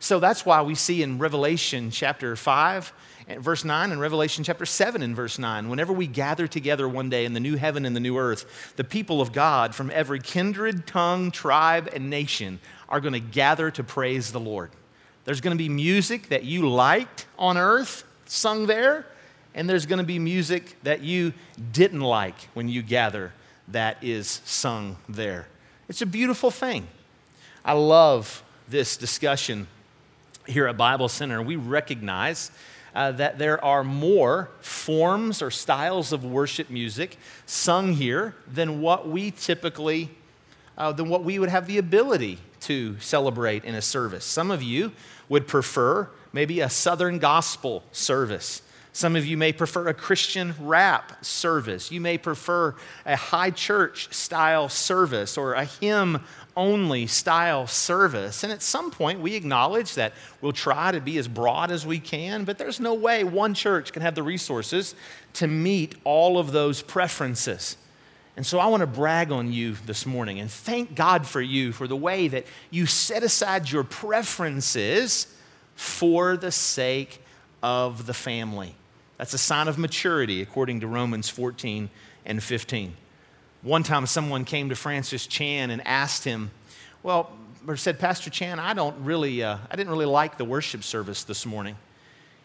So 0.00 0.18
that's 0.18 0.46
why 0.46 0.62
we 0.62 0.74
see 0.74 1.02
in 1.02 1.18
Revelation 1.18 1.90
chapter 1.90 2.36
5 2.36 2.92
verse 3.36 3.64
9 3.64 3.92
and 3.92 4.00
Revelation 4.00 4.42
chapter 4.42 4.64
7 4.64 5.02
and 5.02 5.14
verse 5.14 5.38
9. 5.38 5.68
Whenever 5.68 5.92
we 5.92 6.06
gather 6.06 6.46
together 6.46 6.88
one 6.88 7.10
day 7.10 7.24
in 7.24 7.34
the 7.34 7.40
new 7.40 7.56
heaven 7.56 7.84
and 7.84 7.94
the 7.94 8.00
new 8.00 8.16
earth, 8.16 8.74
the 8.76 8.84
people 8.84 9.20
of 9.20 9.32
God 9.32 9.74
from 9.74 9.90
every 9.92 10.18
kindred, 10.18 10.86
tongue, 10.86 11.30
tribe, 11.30 11.88
and 11.92 12.08
nation 12.08 12.58
are 12.88 13.00
going 13.00 13.12
to 13.12 13.20
gather 13.20 13.70
to 13.70 13.84
praise 13.84 14.32
the 14.32 14.40
Lord. 14.40 14.70
There's 15.24 15.42
going 15.42 15.56
to 15.56 15.62
be 15.62 15.68
music 15.68 16.30
that 16.30 16.44
you 16.44 16.68
liked 16.68 17.26
on 17.38 17.58
earth 17.58 18.04
sung 18.24 18.66
there, 18.66 19.06
and 19.54 19.68
there's 19.68 19.84
going 19.84 19.98
to 19.98 20.04
be 20.04 20.18
music 20.18 20.76
that 20.82 21.02
you 21.02 21.34
didn't 21.72 22.00
like 22.00 22.48
when 22.54 22.68
you 22.68 22.82
gather 22.82 23.32
that 23.68 24.02
is 24.02 24.40
sung 24.44 24.96
there. 25.08 25.48
It's 25.88 26.00
a 26.00 26.06
beautiful 26.06 26.50
thing. 26.50 26.86
I 27.64 27.72
love 27.72 28.42
this 28.68 28.96
discussion 28.96 29.66
here 30.46 30.66
at 30.66 30.78
Bible 30.78 31.08
Center. 31.08 31.42
We 31.42 31.56
recognize 31.56 32.50
uh, 32.94 33.12
that 33.12 33.38
there 33.38 33.62
are 33.64 33.84
more 33.84 34.50
forms 34.60 35.42
or 35.42 35.50
styles 35.50 36.12
of 36.12 36.24
worship 36.24 36.70
music 36.70 37.16
sung 37.46 37.92
here 37.92 38.34
than 38.52 38.80
what 38.80 39.08
we 39.08 39.30
typically, 39.30 40.10
uh, 40.76 40.92
than 40.92 41.08
what 41.08 41.24
we 41.24 41.38
would 41.38 41.48
have 41.48 41.66
the 41.66 41.78
ability 41.78 42.38
to 42.60 42.98
celebrate 43.00 43.64
in 43.64 43.74
a 43.74 43.82
service. 43.82 44.24
Some 44.24 44.50
of 44.50 44.62
you 44.62 44.92
would 45.28 45.46
prefer 45.46 46.08
maybe 46.32 46.60
a 46.60 46.70
Southern 46.70 47.18
gospel 47.18 47.82
service. 47.92 48.62
Some 48.98 49.14
of 49.14 49.24
you 49.24 49.36
may 49.36 49.52
prefer 49.52 49.86
a 49.86 49.94
Christian 49.94 50.56
rap 50.58 51.24
service. 51.24 51.92
You 51.92 52.00
may 52.00 52.18
prefer 52.18 52.74
a 53.06 53.14
high 53.14 53.52
church 53.52 54.12
style 54.12 54.68
service 54.68 55.38
or 55.38 55.52
a 55.54 55.66
hymn 55.66 56.18
only 56.56 57.06
style 57.06 57.68
service. 57.68 58.42
And 58.42 58.52
at 58.52 58.60
some 58.60 58.90
point, 58.90 59.20
we 59.20 59.36
acknowledge 59.36 59.94
that 59.94 60.14
we'll 60.40 60.50
try 60.50 60.90
to 60.90 61.00
be 61.00 61.16
as 61.16 61.28
broad 61.28 61.70
as 61.70 61.86
we 61.86 62.00
can, 62.00 62.42
but 62.42 62.58
there's 62.58 62.80
no 62.80 62.92
way 62.92 63.22
one 63.22 63.54
church 63.54 63.92
can 63.92 64.02
have 64.02 64.16
the 64.16 64.24
resources 64.24 64.96
to 65.34 65.46
meet 65.46 65.94
all 66.02 66.36
of 66.36 66.50
those 66.50 66.82
preferences. 66.82 67.76
And 68.36 68.44
so 68.44 68.58
I 68.58 68.66
want 68.66 68.80
to 68.80 68.88
brag 68.88 69.30
on 69.30 69.52
you 69.52 69.76
this 69.86 70.06
morning 70.06 70.40
and 70.40 70.50
thank 70.50 70.96
God 70.96 71.24
for 71.24 71.40
you 71.40 71.70
for 71.70 71.86
the 71.86 71.94
way 71.94 72.26
that 72.26 72.46
you 72.72 72.84
set 72.84 73.22
aside 73.22 73.70
your 73.70 73.84
preferences 73.84 75.32
for 75.76 76.36
the 76.36 76.50
sake 76.50 77.22
of 77.62 78.06
the 78.06 78.14
family. 78.14 78.74
That's 79.18 79.34
a 79.34 79.38
sign 79.38 79.68
of 79.68 79.78
maturity, 79.78 80.40
according 80.40 80.80
to 80.80 80.86
Romans 80.86 81.28
14 81.28 81.90
and 82.24 82.42
15. 82.42 82.96
One 83.62 83.82
time, 83.82 84.06
someone 84.06 84.44
came 84.44 84.68
to 84.68 84.76
Francis 84.76 85.26
Chan 85.26 85.70
and 85.70 85.84
asked 85.86 86.24
him, 86.24 86.52
Well, 87.02 87.30
or 87.66 87.76
said, 87.76 87.98
Pastor 87.98 88.30
Chan, 88.30 88.60
I 88.60 88.72
don't 88.72 89.04
really, 89.04 89.42
uh, 89.42 89.58
I 89.70 89.76
didn't 89.76 89.90
really 89.90 90.06
like 90.06 90.38
the 90.38 90.44
worship 90.44 90.84
service 90.84 91.24
this 91.24 91.44
morning. 91.44 91.76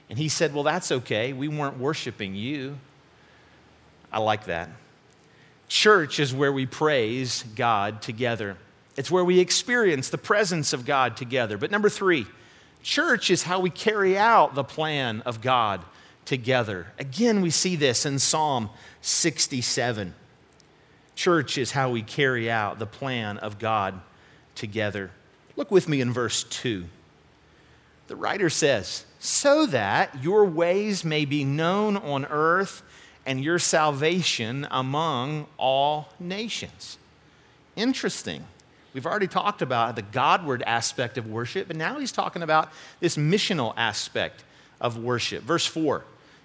And 0.10 0.18
he 0.18 0.28
said, 0.28 0.54
Well, 0.54 0.64
that's 0.64 0.92
okay. 0.92 1.32
We 1.32 1.48
weren't 1.48 1.78
worshiping 1.78 2.34
you. 2.34 2.78
I 4.12 4.20
like 4.20 4.46
that. 4.46 4.70
Church 5.68 6.20
is 6.20 6.34
where 6.34 6.52
we 6.52 6.66
praise 6.66 7.46
God 7.56 8.02
together. 8.02 8.58
It's 8.98 9.10
where 9.10 9.24
we 9.24 9.40
experience 9.40 10.10
the 10.10 10.18
presence 10.18 10.74
of 10.74 10.86
God 10.86 11.18
together. 11.18 11.58
But 11.58 11.72
number 11.72 11.90
three, 11.90 12.28
church 12.82 13.32
is 13.32 13.44
how 13.44 13.60
we 13.60 13.70
carry 13.70 14.18
out 14.18 14.56
the 14.56 14.64
plan 14.64 15.22
of 15.22 15.42
God 15.42 15.84
together. 16.26 16.88
Again, 16.98 17.42
we 17.42 17.50
see 17.50 17.76
this 17.76 18.06
in 18.06 18.20
Psalm 18.20 18.70
67. 19.02 20.14
Church 21.16 21.58
is 21.58 21.72
how 21.72 21.92
we 21.92 22.02
carry 22.02 22.50
out 22.50 22.80
the 22.80 22.86
plan 22.86 23.38
of 23.38 23.60
God 23.60 24.00
together. 24.56 25.12
Look 25.56 25.70
with 25.70 25.88
me 25.88 26.02
in 26.02 26.12
verse 26.12 26.44
2. 26.44 26.86
The 28.08 28.16
writer 28.16 28.50
says, 28.50 29.06
So 29.20 29.66
that 29.68 30.24
your 30.24 30.46
ways 30.46 31.06
may 31.06 31.26
be 31.26 31.44
known 31.44 31.98
on 31.98 32.26
earth 32.26 32.82
and 33.26 33.44
your 33.44 33.60
salvation 33.60 34.68
among 34.72 35.48
all 35.58 36.10
nations. 36.20 36.98
Interesting. 37.76 38.46
We've 38.94 39.06
already 39.06 39.28
talked 39.28 39.62
about 39.62 39.96
the 39.96 40.02
Godward 40.02 40.62
aspect 40.64 41.18
of 41.18 41.28
worship, 41.28 41.68
but 41.68 41.78
now 41.78 41.98
he's 42.00 42.12
talking 42.12 42.44
about 42.44 42.72
this 43.00 43.18
missional 43.18 43.74
aspect 43.76 44.44
of 44.80 44.98
worship. 44.98 45.44
Verse 45.44 45.66
4 45.66 46.04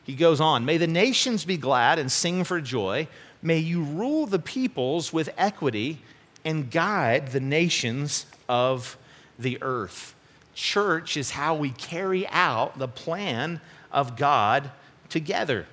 he 0.08 0.14
goes 0.14 0.40
on, 0.40 0.64
May 0.64 0.78
the 0.78 0.86
nations 0.86 1.44
be 1.44 1.58
glad 1.58 1.98
and 1.98 2.10
sing 2.10 2.42
for 2.42 2.62
joy. 2.62 3.08
May 3.42 3.58
you 3.58 3.82
rule 3.82 4.24
the 4.24 4.38
peoples 4.38 5.12
with 5.12 5.28
equity 5.36 5.98
and 6.46 6.70
guide 6.70 7.32
the 7.32 7.40
nations 7.40 8.24
of 8.48 8.96
the 9.38 9.58
earth. 9.60 10.14
Church 10.54 11.18
is 11.18 11.32
how 11.32 11.54
we 11.54 11.68
carry 11.72 12.26
out 12.28 12.78
the 12.78 12.88
plan 12.88 13.60
of 13.92 14.16
God 14.16 14.70
together. 15.10 15.66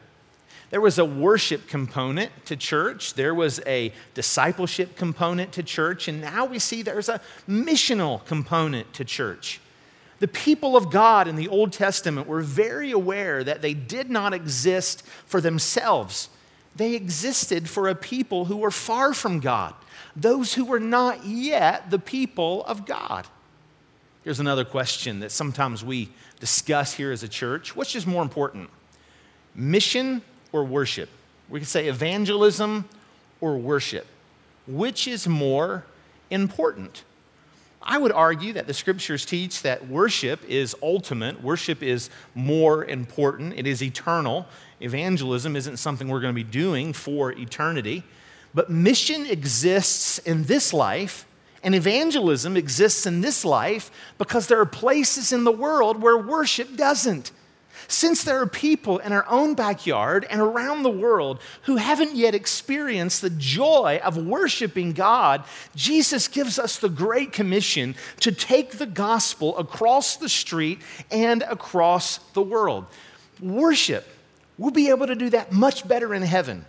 There 0.70 0.82
was 0.82 1.00
a 1.00 1.06
worship 1.06 1.70
component 1.70 2.46
to 2.48 2.58
church, 2.58 3.14
there 3.14 3.34
was 3.34 3.62
a 3.66 3.94
discipleship 4.16 4.98
component 4.98 5.54
to 5.54 5.64
church, 5.64 6.10
and 6.10 6.20
now 6.20 6.44
we 6.44 6.60
see 6.60 6.82
there's 6.82 7.08
a 7.08 7.22
missional 7.48 8.26
component 8.26 8.92
to 8.96 9.06
church. 9.06 9.62
The 10.20 10.28
people 10.28 10.78
of 10.78 10.92
God 10.92 11.28
in 11.28 11.36
the 11.36 11.48
Old 11.48 11.74
Testament 11.74 12.28
were 12.28 12.42
very 12.42 12.92
aware 12.92 13.44
that 13.44 13.62
they 13.62 13.74
did 13.74 14.10
not 14.10 14.34
exist 14.34 15.06
for 15.26 15.42
themselves. 15.42 16.30
They 16.76 16.94
existed 16.94 17.70
for 17.70 17.88
a 17.88 17.96
people 17.96 18.46
who 18.46 18.58
were 18.58 18.72
far 18.72 19.14
from 19.14 19.40
God, 19.40 19.74
those 20.16 20.54
who 20.54 20.66
were 20.66 20.80
not 20.80 21.26
yet 21.26 21.92
the 21.92 22.00
people 22.00 22.64
of 22.66 22.86
God. 22.86 23.28
Here's 24.24 24.40
another 24.40 24.66
question 24.66 25.20
that 25.20 25.32
sometimes 25.32 25.84
we 25.84 26.10
discuss 26.40 26.94
here 26.94 27.12
as 27.12 27.22
a 27.22 27.28
church 27.28 27.76
which 27.76 27.96
is 27.96 28.08
more 28.08 28.24
important, 28.24 28.70
mission 29.54 30.22
or 30.52 30.64
worship? 30.64 31.10
We 31.50 31.60
could 31.60 31.70
say 31.70 31.88
evangelism 31.88 32.86
or 33.40 33.58
worship. 33.58 34.08
Which 34.68 35.08
is 35.08 35.28
more 35.28 35.86
important? 36.32 37.04
I 37.86 38.00
would 38.00 38.12
argue 38.12 38.54
that 38.54 38.66
the 38.66 38.74
scriptures 38.74 39.26
teach 39.26 39.62
that 39.62 39.88
worship 39.88 40.44
is 40.46 40.76
ultimate, 40.82 41.44
worship 41.44 41.84
is 41.84 42.10
more 42.34 42.84
important, 42.84 43.54
it 43.56 43.68
is 43.68 43.84
eternal. 43.84 44.48
Evangelism 44.82 45.56
isn't 45.56 45.78
something 45.78 46.08
we're 46.08 46.20
going 46.20 46.34
to 46.34 46.44
be 46.44 46.44
doing 46.44 46.94
for 46.94 47.32
eternity. 47.32 48.04
But 48.56 48.72
mission 48.72 49.28
exists 49.28 50.18
in 50.20 50.44
this 50.46 50.74
life, 50.74 51.28
and 51.62 51.76
evangelism 51.76 52.58
exists 52.58 53.06
in 53.06 53.22
this 53.22 53.46
life 53.46 53.92
because 54.18 54.48
there 54.48 54.60
are 54.60 54.66
places 54.66 55.32
in 55.32 55.44
the 55.44 55.52
world 55.52 56.02
where 56.02 56.18
worship 56.18 56.76
doesn't. 56.76 57.32
Since 57.88 58.24
there 58.24 58.40
are 58.42 58.48
people 58.48 58.98
in 59.00 59.12
our 59.12 59.26
own 59.30 59.54
backyard 59.54 60.26
and 60.30 60.42
around 60.42 60.84
the 60.84 60.90
world 60.90 61.40
who 61.64 61.78
haven't 61.78 62.16
yet 62.16 62.34
experienced 62.36 63.22
the 63.22 63.30
joy 63.30 64.00
of 64.04 64.18
worshiping 64.18 64.94
God, 64.94 65.44
Jesus 65.76 66.28
gives 66.28 66.58
us 66.58 66.78
the 66.78 66.90
great 66.90 67.32
commission 67.32 67.96
to 68.22 68.32
take 68.32 68.74
the 68.74 68.86
gospel 68.86 69.58
across 69.58 70.18
the 70.18 70.30
street 70.30 70.80
and 71.12 71.44
across 71.44 72.18
the 72.34 72.42
world. 72.42 72.86
Worship, 73.40 74.08
we'll 74.58 74.72
be 74.72 74.90
able 74.90 75.08
to 75.08 75.16
do 75.16 75.30
that 75.30 75.52
much 75.52 75.88
better 75.88 76.14
in 76.14 76.22
heaven. 76.22 76.66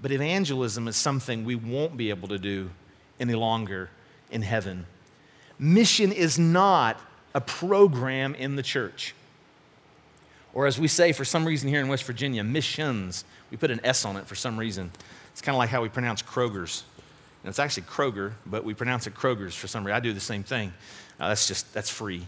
But 0.00 0.12
evangelism 0.12 0.88
is 0.88 0.96
something 0.96 1.44
we 1.44 1.54
won't 1.54 1.96
be 1.96 2.10
able 2.10 2.28
to 2.28 2.38
do 2.38 2.70
any 3.18 3.34
longer 3.34 3.90
in 4.30 4.42
heaven. 4.42 4.86
Mission 5.58 6.12
is 6.12 6.38
not 6.38 7.00
a 7.34 7.40
program 7.40 8.34
in 8.34 8.56
the 8.56 8.62
church. 8.62 9.14
Or 10.56 10.66
as 10.66 10.80
we 10.80 10.88
say 10.88 11.12
for 11.12 11.26
some 11.26 11.44
reason 11.44 11.68
here 11.68 11.80
in 11.80 11.88
West 11.88 12.04
Virginia, 12.04 12.42
missions. 12.42 13.26
We 13.50 13.58
put 13.58 13.70
an 13.70 13.78
S 13.84 14.06
on 14.06 14.16
it 14.16 14.26
for 14.26 14.34
some 14.34 14.58
reason. 14.58 14.90
It's 15.30 15.42
kind 15.42 15.54
of 15.54 15.58
like 15.58 15.68
how 15.68 15.82
we 15.82 15.90
pronounce 15.90 16.22
Kroger's. 16.22 16.82
And 17.42 17.50
it's 17.50 17.58
actually 17.58 17.82
Kroger, 17.82 18.32
but 18.46 18.64
we 18.64 18.72
pronounce 18.72 19.06
it 19.06 19.12
Kroger's 19.12 19.54
for 19.54 19.66
some 19.66 19.84
reason. 19.84 19.94
I 19.94 20.00
do 20.00 20.14
the 20.14 20.18
same 20.18 20.42
thing. 20.42 20.72
Uh, 21.20 21.28
that's 21.28 21.46
just, 21.46 21.74
that's 21.74 21.90
free. 21.90 22.26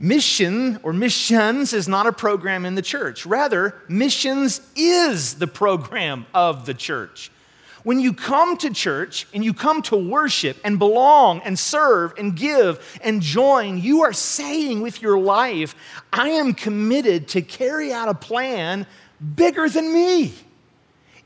Mission 0.00 0.80
or 0.82 0.92
missions 0.92 1.72
is 1.72 1.86
not 1.86 2.08
a 2.08 2.12
program 2.12 2.66
in 2.66 2.74
the 2.74 2.82
church. 2.82 3.24
Rather, 3.24 3.80
missions 3.88 4.60
is 4.74 5.36
the 5.36 5.46
program 5.46 6.26
of 6.34 6.66
the 6.66 6.74
church. 6.74 7.30
When 7.84 8.00
you 8.00 8.14
come 8.14 8.56
to 8.58 8.72
church 8.72 9.26
and 9.34 9.44
you 9.44 9.52
come 9.52 9.82
to 9.82 9.96
worship 9.96 10.56
and 10.64 10.78
belong 10.78 11.42
and 11.42 11.58
serve 11.58 12.14
and 12.18 12.34
give 12.34 12.98
and 13.02 13.20
join, 13.20 13.78
you 13.78 14.02
are 14.02 14.12
saying 14.12 14.80
with 14.80 15.02
your 15.02 15.18
life, 15.18 15.76
I 16.10 16.30
am 16.30 16.54
committed 16.54 17.28
to 17.28 17.42
carry 17.42 17.92
out 17.92 18.08
a 18.08 18.14
plan 18.14 18.86
bigger 19.36 19.68
than 19.68 19.92
me. 19.92 20.32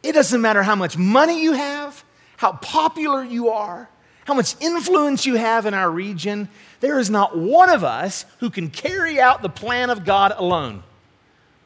It 0.03 0.13
doesn't 0.13 0.41
matter 0.41 0.65
how 0.65 0.75
much 0.75 0.99
money 0.99 1.41
you 1.41 1.53
have, 1.53 2.05
how 2.37 2.53
popular 2.55 3.23
you 3.23 3.51
are, 3.51 3.89
how 4.25 4.35
much 4.35 4.57
influence 4.61 5.27
you 5.27 5.37
have 5.37 5.65
in 5.65 5.75
our 5.75 5.91
region. 5.91 6.49
There 6.81 6.99
is 6.99 7.09
not 7.09 7.39
one 7.39 7.71
of 7.71 7.85
us 7.85 8.25
who 8.41 8.51
can 8.51 8.69
carry 8.71 9.21
out 9.21 9.43
the 9.43 9.49
plan 9.49 9.91
of 9.91 10.05
God 10.05 10.35
alone. 10.37 10.83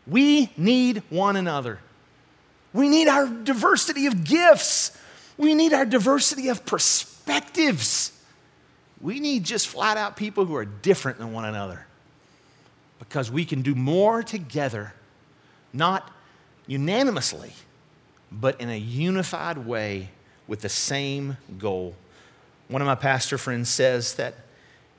We 0.06 0.52
need 0.56 1.02
one 1.08 1.36
another. 1.36 1.80
We 2.72 2.88
need 2.88 3.08
our 3.08 3.26
diversity 3.26 4.06
of 4.06 4.24
gifts. 4.24 4.96
We 5.36 5.54
need 5.54 5.72
our 5.72 5.84
diversity 5.84 6.48
of 6.48 6.64
perspectives. 6.64 8.12
We 9.00 9.20
need 9.20 9.44
just 9.44 9.68
flat 9.68 9.96
out 9.96 10.16
people 10.16 10.44
who 10.44 10.54
are 10.56 10.64
different 10.64 11.18
than 11.18 11.32
one 11.32 11.44
another 11.44 11.86
because 12.98 13.30
we 13.30 13.44
can 13.44 13.62
do 13.62 13.74
more 13.74 14.22
together, 14.22 14.94
not 15.72 16.10
unanimously, 16.66 17.52
but 18.30 18.60
in 18.60 18.70
a 18.70 18.78
unified 18.78 19.58
way 19.58 20.10
with 20.46 20.60
the 20.60 20.68
same 20.68 21.36
goal. 21.58 21.96
One 22.68 22.80
of 22.80 22.86
my 22.86 22.94
pastor 22.94 23.36
friends 23.38 23.68
says 23.68 24.14
that 24.14 24.34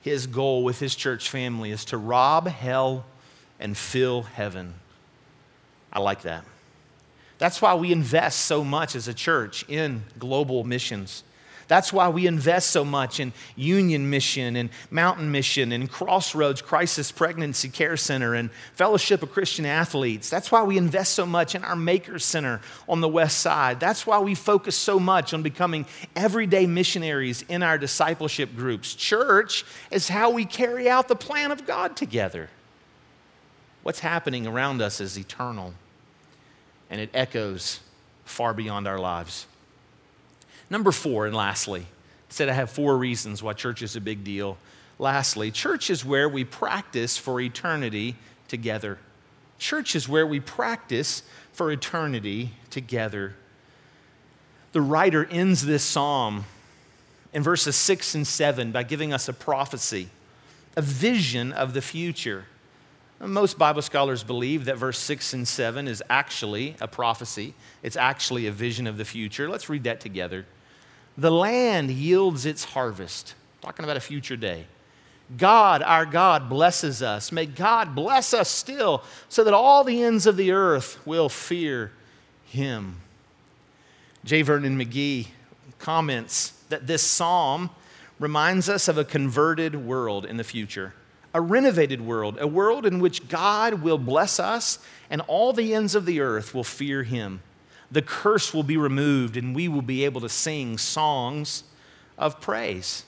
his 0.02 0.28
goal 0.28 0.64
with 0.64 0.80
his 0.80 0.96
church 0.96 1.30
family 1.30 1.72
is 1.72 1.86
to 1.86 1.98
rob 1.98 2.48
hell 2.48 3.06
and 3.60 3.78
fill 3.78 4.24
heaven. 4.24 4.76
I 5.92 6.00
like 6.00 6.24
that. 6.24 6.44
That's 7.44 7.62
why 7.62 7.76
we 7.76 7.92
invest 7.92 8.46
so 8.46 8.64
much 8.64 8.96
as 8.96 9.10
a 9.10 9.14
church 9.14 9.66
in 9.68 10.06
global 10.18 10.64
missions. 10.64 11.26
That's 11.68 11.92
why 11.92 12.08
we 12.08 12.26
invest 12.26 12.70
so 12.70 12.86
much 12.86 13.20
in 13.20 13.34
Union 13.58 14.10
Mission 14.10 14.56
and 14.56 14.70
Mountain 14.90 15.30
Mission 15.30 15.74
and 15.74 15.92
Crossroads 15.92 16.62
Crisis 16.62 17.12
Pregnancy 17.12 17.68
Care 17.68 17.98
Center 17.98 18.34
and 18.34 18.50
Fellowship 18.76 19.24
of 19.24 19.34
Christian 19.34 19.66
Athletes. 19.66 20.30
That's 20.30 20.54
why 20.54 20.64
we 20.64 20.78
invest 20.78 21.16
so 21.16 21.26
much 21.26 21.54
in 21.54 21.66
our 21.66 21.76
Maker 21.76 22.18
Center 22.18 22.62
on 22.88 23.02
the 23.02 23.10
west 23.10 23.40
side. 23.40 23.78
That's 23.78 24.08
why 24.08 24.20
we 24.20 24.36
focus 24.36 24.78
so 24.78 24.98
much 24.98 25.34
on 25.34 25.44
becoming 25.44 25.86
everyday 26.16 26.66
missionaries 26.66 27.42
in 27.50 27.62
our 27.62 27.78
discipleship 27.78 28.56
groups. 28.56 28.96
Church 28.96 29.66
is 29.92 30.08
how 30.08 30.30
we 30.30 30.46
carry 30.46 30.90
out 30.90 31.10
the 31.10 31.16
plan 31.18 31.52
of 31.52 31.68
God 31.68 31.98
together. 31.98 32.50
What's 33.82 34.00
happening 34.00 34.48
around 34.48 34.82
us 34.82 35.02
is 35.02 35.20
eternal, 35.20 35.74
and 36.94 37.02
it 37.02 37.10
echoes 37.16 37.80
far 38.24 38.54
beyond 38.54 38.88
our 38.88 39.00
lives. 39.00 39.48
Number 40.70 40.92
four, 40.92 41.26
and 41.26 41.36
lastly, 41.36 41.82
I 41.82 41.86
said 42.30 42.50
I 42.50 42.54
have 42.54 42.70
four 42.70 43.00
reasons 43.00 43.42
why 43.42 43.54
church 43.54 43.82
is 43.82 43.96
a 43.96 44.00
big 44.00 44.24
deal. 44.24 44.60
Lastly, 45.00 45.50
church 45.50 45.90
is 45.90 46.06
where 46.06 46.30
we 46.30 46.44
practice 46.44 47.18
for 47.18 47.42
eternity 47.42 48.16
together. 48.48 49.00
Church 49.58 49.96
is 49.96 50.08
where 50.08 50.28
we 50.28 50.40
practice 50.40 51.24
for 51.52 51.72
eternity 51.72 52.52
together. 52.70 53.34
The 54.74 54.82
writer 54.82 55.26
ends 55.32 55.66
this 55.66 55.84
psalm 55.84 56.46
in 57.34 57.42
verses 57.42 57.76
six 57.76 58.14
and 58.14 58.28
seven 58.28 58.72
by 58.72 58.84
giving 58.84 59.12
us 59.12 59.28
a 59.28 59.34
prophecy, 59.34 60.10
a 60.76 60.84
vision 60.84 61.54
of 61.54 61.74
the 61.74 61.82
future. 61.82 62.46
Most 63.26 63.58
Bible 63.58 63.82
scholars 63.82 64.24
believe 64.24 64.66
that 64.66 64.78
verse 64.78 65.00
6 65.00 65.34
and 65.34 65.48
7 65.48 65.88
is 65.88 66.04
actually 66.10 66.76
a 66.82 66.88
prophecy. 66.88 67.54
It's 67.82 67.96
actually 67.96 68.48
a 68.48 68.52
vision 68.52 68.86
of 68.86 68.98
the 68.98 69.06
future. 69.06 69.50
Let's 69.50 69.70
read 69.70 69.86
that 69.86 70.02
together. 70.02 70.46
The 71.18 71.32
land 71.32 71.92
yields 71.92 72.46
its 72.46 72.64
harvest, 72.64 73.36
talking 73.62 73.86
about 73.86 73.98
a 73.98 74.02
future 74.02 74.36
day. 74.36 74.66
God, 75.38 75.82
our 75.82 76.06
God, 76.06 76.50
blesses 76.50 77.02
us. 77.02 77.32
May 77.32 77.46
God 77.46 77.96
bless 77.96 78.34
us 78.34 78.50
still 78.50 79.04
so 79.30 79.44
that 79.44 79.54
all 79.54 79.84
the 79.84 80.04
ends 80.04 80.26
of 80.26 80.38
the 80.38 80.52
earth 80.52 81.00
will 81.06 81.30
fear 81.30 81.92
him. 82.46 82.98
J. 84.26 84.42
Vernon 84.42 84.78
McGee 84.78 85.28
comments 85.80 86.54
that 86.70 86.88
this 86.88 87.04
psalm 87.04 87.70
reminds 88.20 88.70
us 88.70 88.88
of 88.88 88.98
a 88.98 89.04
converted 89.04 89.76
world 89.76 90.26
in 90.26 90.38
the 90.38 90.44
future, 90.44 90.94
a 91.34 91.42
renovated 91.42 92.02
world, 92.02 92.38
a 92.40 92.48
world 92.48 92.86
in 92.86 93.00
which 93.00 93.28
God 93.28 93.82
will 93.82 93.98
bless 93.98 94.40
us 94.40 94.80
and 95.10 95.22
all 95.22 95.54
the 95.54 95.74
ends 95.74 95.96
of 95.96 96.06
the 96.06 96.20
earth 96.20 96.54
will 96.54 96.64
fear 96.64 97.04
him. 97.04 97.42
The 97.92 98.02
curse 98.02 98.54
will 98.54 98.64
be 98.64 98.78
removed 98.78 99.36
and 99.36 99.56
we 99.56 99.68
will 99.68 99.82
be 99.82 100.06
able 100.06 100.22
to 100.22 100.30
sing 100.30 100.78
songs 100.78 101.64
of 102.18 102.40
praise. 102.40 103.06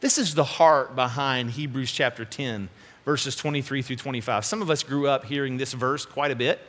This 0.00 0.18
is 0.18 0.34
the 0.34 0.44
heart 0.44 0.96
behind 0.96 1.52
Hebrews 1.52 1.92
chapter 1.92 2.24
10, 2.24 2.68
verses 3.04 3.36
23 3.36 3.82
through 3.82 3.96
25. 3.96 4.44
Some 4.44 4.62
of 4.62 4.70
us 4.70 4.82
grew 4.82 5.08
up 5.08 5.24
hearing 5.24 5.56
this 5.56 5.72
verse 5.72 6.04
quite 6.04 6.30
a 6.30 6.36
bit. 6.36 6.60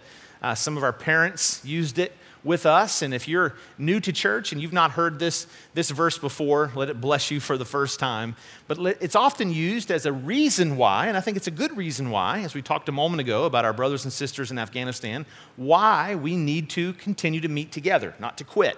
Uh, 0.42 0.54
some 0.54 0.78
of 0.78 0.84
our 0.84 0.94
parents 0.94 1.64
used 1.64 1.98
it 1.98 2.12
with 2.44 2.66
us. 2.66 3.02
And 3.02 3.14
if 3.14 3.28
you're 3.28 3.56
new 3.78 4.00
to 4.00 4.12
church 4.12 4.52
and 4.52 4.62
you've 4.62 4.74
not 4.74 4.92
heard 4.92 5.20
this, 5.20 5.48
this 5.74 5.90
verse 5.90 6.18
before, 6.18 6.72
let 6.76 6.90
it 6.90 7.00
bless 7.00 7.32
you 7.32 7.40
for 7.40 7.58
the 7.58 7.66
first 7.66 8.00
time. 8.00 8.36
But 8.68 8.80
it's 9.02 9.16
often 9.16 9.52
used 9.52 9.92
as 9.92 10.06
a 10.06 10.12
reason 10.12 10.78
why, 10.78 11.08
and 11.08 11.18
I 11.18 11.22
think 11.22 11.38
it's 11.38 11.48
a 11.48 11.52
good 11.52 11.76
reason 11.78 12.10
why, 12.10 12.40
as 12.40 12.54
we 12.54 12.62
talked 12.62 12.90
a 12.90 12.92
moment 12.92 13.22
ago 13.22 13.46
about 13.46 13.66
our 13.66 13.74
brothers 13.74 14.04
and 14.04 14.12
sisters 14.12 14.52
in 14.52 14.60
Afghanistan, 14.60 15.26
why 15.56 16.16
we 16.16 16.36
need 16.36 16.70
to 16.72 16.94
continue 16.94 17.42
to 17.42 17.48
meet 17.48 17.72
together, 17.72 18.16
not 18.20 18.38
to 18.38 18.44
quit. 18.44 18.78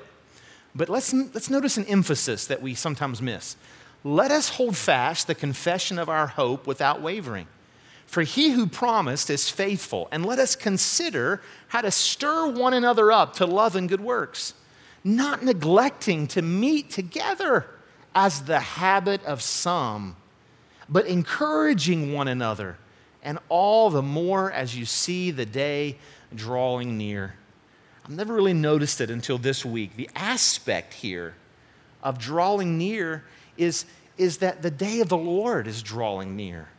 But 0.76 0.90
let's, 0.90 1.14
let's 1.14 1.50
notice 1.50 1.78
an 1.78 1.86
emphasis 1.86 2.46
that 2.48 2.62
we 2.62 2.76
sometimes 2.76 3.22
miss. 3.22 3.56
Let 4.04 4.30
us 4.30 4.50
hold 4.50 4.78
fast 4.78 5.26
the 5.26 5.34
confession 5.34 5.98
of 5.98 6.10
our 6.10 6.28
hope 6.28 6.68
without 6.68 7.02
wavering. 7.02 7.48
For 8.08 8.24
he 8.24 8.52
who 8.52 8.68
promised 8.68 9.30
is 9.30 9.50
faithful, 9.50 10.08
and 10.12 10.26
let 10.26 10.40
us 10.40 10.56
consider 10.56 11.42
how 11.70 11.82
to 11.82 11.92
stir 11.92 12.48
one 12.48 12.74
another 12.74 13.12
up 13.12 13.34
to 13.36 13.46
love 13.46 13.76
and 13.76 13.90
good 13.90 14.02
works, 14.02 14.54
not 15.04 15.44
neglecting 15.44 16.28
to 16.28 16.42
meet 16.42 16.90
together 16.92 17.66
as 18.14 18.44
the 18.44 18.60
habit 18.60 19.24
of 19.26 19.42
some, 19.42 20.16
but 20.88 21.06
encouraging 21.06 22.14
one 22.14 22.28
another, 22.28 22.78
and 23.22 23.40
all 23.50 23.90
the 23.90 24.02
more 24.02 24.52
as 24.52 24.78
you 24.78 24.86
see 24.86 25.32
the 25.32 25.46
day 25.46 25.98
drawing 26.34 26.98
near. 26.98 27.36
I've 28.06 28.12
never 28.12 28.34
really 28.34 28.54
noticed 28.54 29.02
it 29.02 29.10
until 29.10 29.38
this 29.38 29.66
week. 29.66 29.96
The 29.96 30.10
aspect 30.16 30.94
here 30.94 31.36
of 32.04 32.20
drawing 32.20 32.78
near 32.78 33.26
is, 33.58 33.86
is 34.18 34.38
that 34.38 34.62
the 34.62 34.72
day 34.72 35.02
of 35.02 35.10
the 35.10 35.18
Lord 35.18 35.68
is 35.68 35.82
drawing 35.82 36.36
near. 36.36 36.70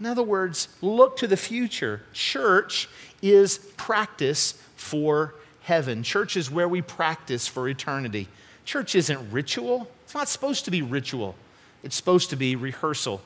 In 0.00 0.06
other 0.06 0.22
words, 0.22 0.68
look 0.80 1.16
to 1.18 1.26
the 1.26 1.36
future. 1.36 2.02
Church 2.12 2.88
is 3.20 3.58
practice 3.76 4.52
for 4.76 5.34
heaven. 5.62 6.02
Church 6.02 6.36
is 6.36 6.50
where 6.50 6.68
we 6.68 6.80
practice 6.80 7.46
for 7.46 7.68
eternity. 7.68 8.28
Church 8.64 8.94
isn't 8.94 9.32
ritual, 9.32 9.88
it's 10.04 10.14
not 10.14 10.28
supposed 10.28 10.64
to 10.66 10.70
be 10.70 10.82
ritual, 10.82 11.34
it's 11.82 11.96
supposed 11.96 12.30
to 12.30 12.36
be 12.36 12.54
rehearsal. 12.54 13.20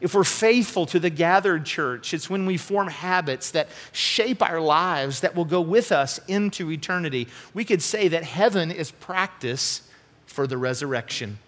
If 0.00 0.14
we're 0.14 0.24
faithful 0.24 0.86
to 0.86 0.98
the 0.98 1.10
gathered 1.10 1.64
church, 1.64 2.12
it's 2.12 2.28
when 2.28 2.46
we 2.46 2.56
form 2.56 2.88
habits 2.88 3.52
that 3.52 3.68
shape 3.92 4.42
our 4.42 4.60
lives 4.60 5.20
that 5.20 5.34
will 5.34 5.44
go 5.44 5.60
with 5.60 5.92
us 5.92 6.18
into 6.26 6.70
eternity. 6.70 7.28
We 7.54 7.64
could 7.64 7.80
say 7.80 8.08
that 8.08 8.24
heaven 8.24 8.70
is 8.70 8.90
practice 8.90 9.88
for 10.26 10.46
the 10.46 10.58
resurrection. 10.58 11.38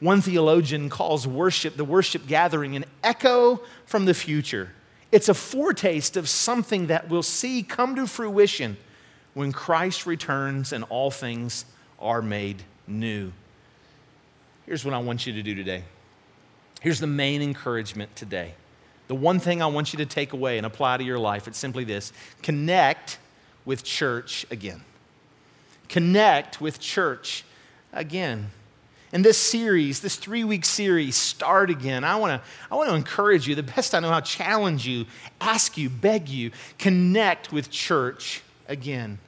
One 0.00 0.20
theologian 0.20 0.88
calls 0.88 1.26
worship, 1.26 1.76
the 1.76 1.84
worship 1.84 2.26
gathering, 2.26 2.76
an 2.76 2.84
echo 3.02 3.60
from 3.86 4.04
the 4.04 4.14
future. 4.14 4.72
It's 5.10 5.28
a 5.28 5.34
foretaste 5.34 6.16
of 6.16 6.28
something 6.28 6.88
that 6.88 7.08
we'll 7.08 7.22
see 7.22 7.62
come 7.62 7.96
to 7.96 8.06
fruition 8.06 8.76
when 9.34 9.52
Christ 9.52 10.06
returns 10.06 10.72
and 10.72 10.84
all 10.90 11.10
things 11.10 11.64
are 11.98 12.20
made 12.20 12.62
new. 12.86 13.32
Here's 14.66 14.84
what 14.84 14.94
I 14.94 14.98
want 14.98 15.26
you 15.26 15.32
to 15.32 15.42
do 15.42 15.54
today. 15.54 15.84
Here's 16.80 17.00
the 17.00 17.06
main 17.06 17.42
encouragement 17.42 18.14
today. 18.16 18.54
The 19.08 19.14
one 19.14 19.38
thing 19.38 19.62
I 19.62 19.66
want 19.66 19.92
you 19.92 19.96
to 19.98 20.06
take 20.06 20.34
away 20.34 20.58
and 20.58 20.66
apply 20.66 20.98
to 20.98 21.04
your 21.04 21.18
life, 21.18 21.48
it's 21.48 21.58
simply 21.58 21.84
this 21.84 22.12
connect 22.42 23.18
with 23.64 23.82
church 23.82 24.46
again. 24.50 24.82
Connect 25.88 26.60
with 26.60 26.78
church 26.78 27.44
again. 27.92 28.50
In 29.10 29.22
this 29.22 29.38
series, 29.38 30.00
this 30.00 30.16
three 30.16 30.44
week 30.44 30.66
series, 30.66 31.16
Start 31.16 31.70
Again, 31.70 32.04
I 32.04 32.16
wanna, 32.16 32.42
I 32.70 32.74
wanna 32.74 32.94
encourage 32.94 33.48
you, 33.48 33.54
the 33.54 33.62
best 33.62 33.94
I 33.94 34.00
know 34.00 34.10
how, 34.10 34.20
challenge 34.20 34.86
you, 34.86 35.06
ask 35.40 35.78
you, 35.78 35.88
beg 35.88 36.28
you, 36.28 36.50
connect 36.78 37.50
with 37.50 37.70
church 37.70 38.42
again. 38.68 39.18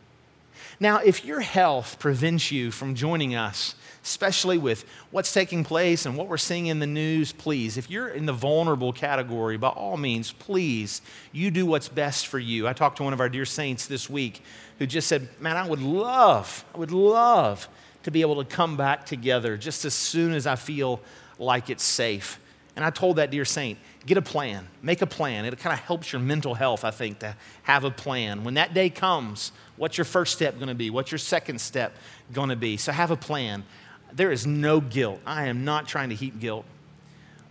Now, 0.79 0.99
if 0.99 1.25
your 1.25 1.41
health 1.41 1.99
prevents 1.99 2.53
you 2.53 2.71
from 2.71 2.95
joining 2.95 3.35
us, 3.35 3.75
especially 4.05 4.59
with 4.59 4.85
what's 5.11 5.33
taking 5.33 5.65
place 5.65 6.05
and 6.05 6.17
what 6.17 6.29
we're 6.29 6.39
seeing 6.39 6.67
in 6.67 6.79
the 6.79 6.87
news, 6.87 7.33
please, 7.33 7.79
if 7.79 7.91
you're 7.91 8.09
in 8.09 8.27
the 8.27 8.33
vulnerable 8.35 8.93
category, 8.93 9.57
by 9.57 9.69
all 9.69 9.97
means, 9.97 10.33
please, 10.33 11.01
you 11.33 11.51
do 11.51 11.65
what's 11.65 11.89
best 11.89 12.27
for 12.27 12.39
you. 12.39 12.69
I 12.69 12.75
talked 12.75 12.99
to 12.99 13.03
one 13.03 13.13
of 13.15 13.21
our 13.21 13.29
dear 13.31 13.47
saints 13.47 13.87
this 13.87 14.11
week 14.11 14.43
who 14.79 14.87
just 14.87 15.09
said, 15.09 15.29
Man, 15.41 15.57
I 15.57 15.67
would 15.67 15.83
love, 15.83 16.67
I 16.75 16.79
would 16.79 16.93
love 16.93 17.67
to 18.03 18.11
be 18.11 18.21
able 18.23 18.43
to 18.43 18.45
come 18.45 18.77
back 18.77 19.07
together 19.07 19.57
just 19.57 19.85
as 19.85 19.95
soon 19.95 20.33
as 20.33 20.47
I 20.47 20.57
feel 20.57 21.01
like 21.39 21.71
it's 21.71 21.85
safe. 21.85 22.39
And 22.77 22.85
I 22.85 22.91
told 22.91 23.17
that 23.17 23.31
dear 23.31 23.45
saint, 23.45 23.79
get 24.07 24.17
a 24.17 24.23
plan, 24.23 24.67
make 24.83 25.03
a 25.03 25.07
plan. 25.07 25.45
It 25.45 25.59
kind 25.59 25.73
of 25.73 25.81
helps 25.81 26.13
your 26.13 26.21
mental 26.21 26.55
health, 26.55 26.85
I 26.85 26.91
think, 26.91 27.19
to 27.21 27.35
have 27.65 27.85
a 27.85 27.91
plan. 27.91 28.45
When 28.45 28.55
that 28.55 28.75
day 28.75 28.91
comes, 28.91 29.53
what's 29.77 29.99
your 29.99 30.05
first 30.05 30.35
step 30.35 30.57
going 30.57 30.69
to 30.69 30.75
be? 30.75 30.89
What's 30.89 31.11
your 31.11 31.19
second 31.19 31.61
step 31.61 31.93
going 32.33 32.49
to 32.49 32.57
be? 32.57 32.77
So 32.77 32.93
have 32.93 33.11
a 33.11 33.17
plan. 33.17 33.65
There 34.13 34.31
is 34.31 34.47
no 34.47 34.81
guilt. 34.81 35.21
I 35.27 35.47
am 35.47 35.65
not 35.65 35.89
trying 35.89 36.11
to 36.11 36.15
heap 36.15 36.41
guilt. 36.41 36.65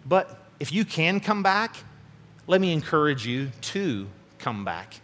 But 0.05 0.39
if 0.59 0.71
you 0.71 0.85
can 0.85 1.19
come 1.19 1.43
back, 1.43 1.75
let 2.47 2.59
me 2.59 2.73
encourage 2.73 3.27
you 3.27 3.51
to 3.61 4.07
come 4.39 4.65
back. 4.65 5.01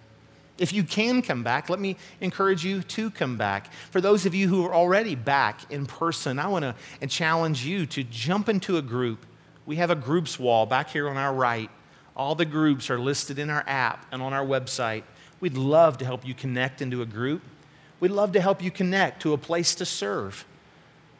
If 0.58 0.72
you 0.72 0.84
can 0.84 1.22
come 1.22 1.44
back, 1.44 1.70
let 1.70 1.80
me 1.80 1.98
encourage 2.22 2.64
you 2.64 2.82
to 2.82 3.12
come 3.12 3.38
back. 3.38 3.74
For 3.92 4.00
those 4.00 4.26
of 4.26 4.34
you 4.34 4.48
who 4.48 4.66
are 4.66 4.74
already 4.74 5.16
back 5.16 5.70
in 5.70 5.86
person, 5.86 6.40
I 6.40 6.48
want 6.48 6.64
to 6.64 7.08
challenge 7.08 7.66
you 7.66 7.86
to 7.88 8.04
jump 8.04 8.48
into 8.48 8.78
a 8.78 8.82
group. 8.82 9.26
We 9.66 9.76
have 9.78 9.90
a 9.90 9.96
groups 9.96 10.40
wall 10.40 10.66
back 10.66 10.90
here 10.90 11.10
on 11.10 11.18
our 11.18 11.34
right. 11.34 11.70
All 12.16 12.36
the 12.36 12.46
groups 12.46 12.90
are 12.90 12.98
listed 12.98 13.38
in 13.38 13.50
our 13.50 13.66
app 13.68 14.06
and 14.12 14.22
on 14.22 14.32
our 14.32 14.46
website. 14.46 15.04
We'd 15.42 15.58
love 15.58 15.98
to 15.98 16.06
help 16.06 16.26
you 16.26 16.34
connect 16.34 16.82
into 16.82 17.02
a 17.02 17.06
group. 17.06 17.42
We'd 18.00 18.12
love 18.12 18.32
to 18.34 18.42
help 18.42 18.64
you 18.64 18.72
connect 18.72 19.22
to 19.24 19.34
a 19.34 19.38
place 19.38 19.76
to 19.76 19.86
serve. 19.86 20.46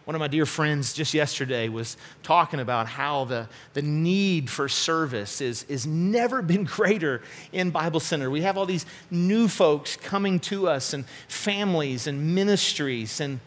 One 0.06 0.14
of 0.14 0.20
my 0.20 0.28
dear 0.28 0.46
friends 0.46 0.94
just 0.94 1.16
yesterday 1.16 1.68
was 1.68 1.98
talking 2.22 2.60
about 2.60 2.86
how 2.86 3.26
the, 3.26 3.50
the 3.74 3.82
need 3.82 4.52
for 4.52 4.70
service 4.70 5.42
is, 5.42 5.64
is 5.64 5.88
never 5.88 6.44
been 6.44 6.64
greater 6.64 7.24
in 7.52 7.72
Bible 7.72 8.00
Center. 8.00 8.30
We 8.30 8.42
have 8.42 8.56
all 8.56 8.68
these 8.68 8.86
new 9.10 9.48
folks 9.48 9.98
coming 9.98 10.40
to 10.42 10.68
us 10.68 10.94
and 10.94 11.06
families 11.28 12.06
and 12.06 12.36
ministries, 12.36 13.20
and, 13.20 13.40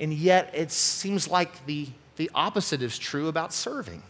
and 0.00 0.12
yet 0.12 0.50
it 0.54 0.72
seems 0.72 1.28
like 1.28 1.66
the, 1.66 1.88
the 2.16 2.30
opposite 2.34 2.80
is 2.80 2.98
true 2.98 3.28
about 3.28 3.52
serving. 3.52 4.02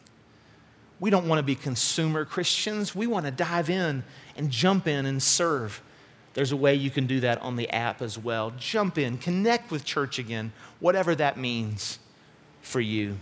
We 1.01 1.11
don't 1.11 1.27
want 1.27 1.41
to 1.41 1.43
be 1.43 1.57
consumer 1.57 2.25
Christians. 2.25 2.95
We 2.95 3.09
want 3.09 3.27
to 3.27 3.33
dive 3.33 3.69
in 3.69 4.05
and 4.37 4.51
jump 4.51 4.87
in 4.87 5.07
and 5.07 5.21
serve. 5.21 5.83
There's 6.37 6.53
a 6.53 6.57
way 6.57 6.75
you 6.75 6.91
can 6.91 7.07
do 7.07 7.21
that 7.21 7.41
on 7.41 7.57
the 7.57 7.67
app 7.71 8.03
as 8.03 8.19
well. 8.19 8.53
Jump 8.59 8.99
in, 8.99 9.17
connect 9.17 9.71
with 9.71 9.87
church 9.87 10.19
again, 10.19 10.53
whatever 10.81 11.15
that 11.15 11.39
means 11.39 11.99
for 12.61 12.79
you. 12.79 13.17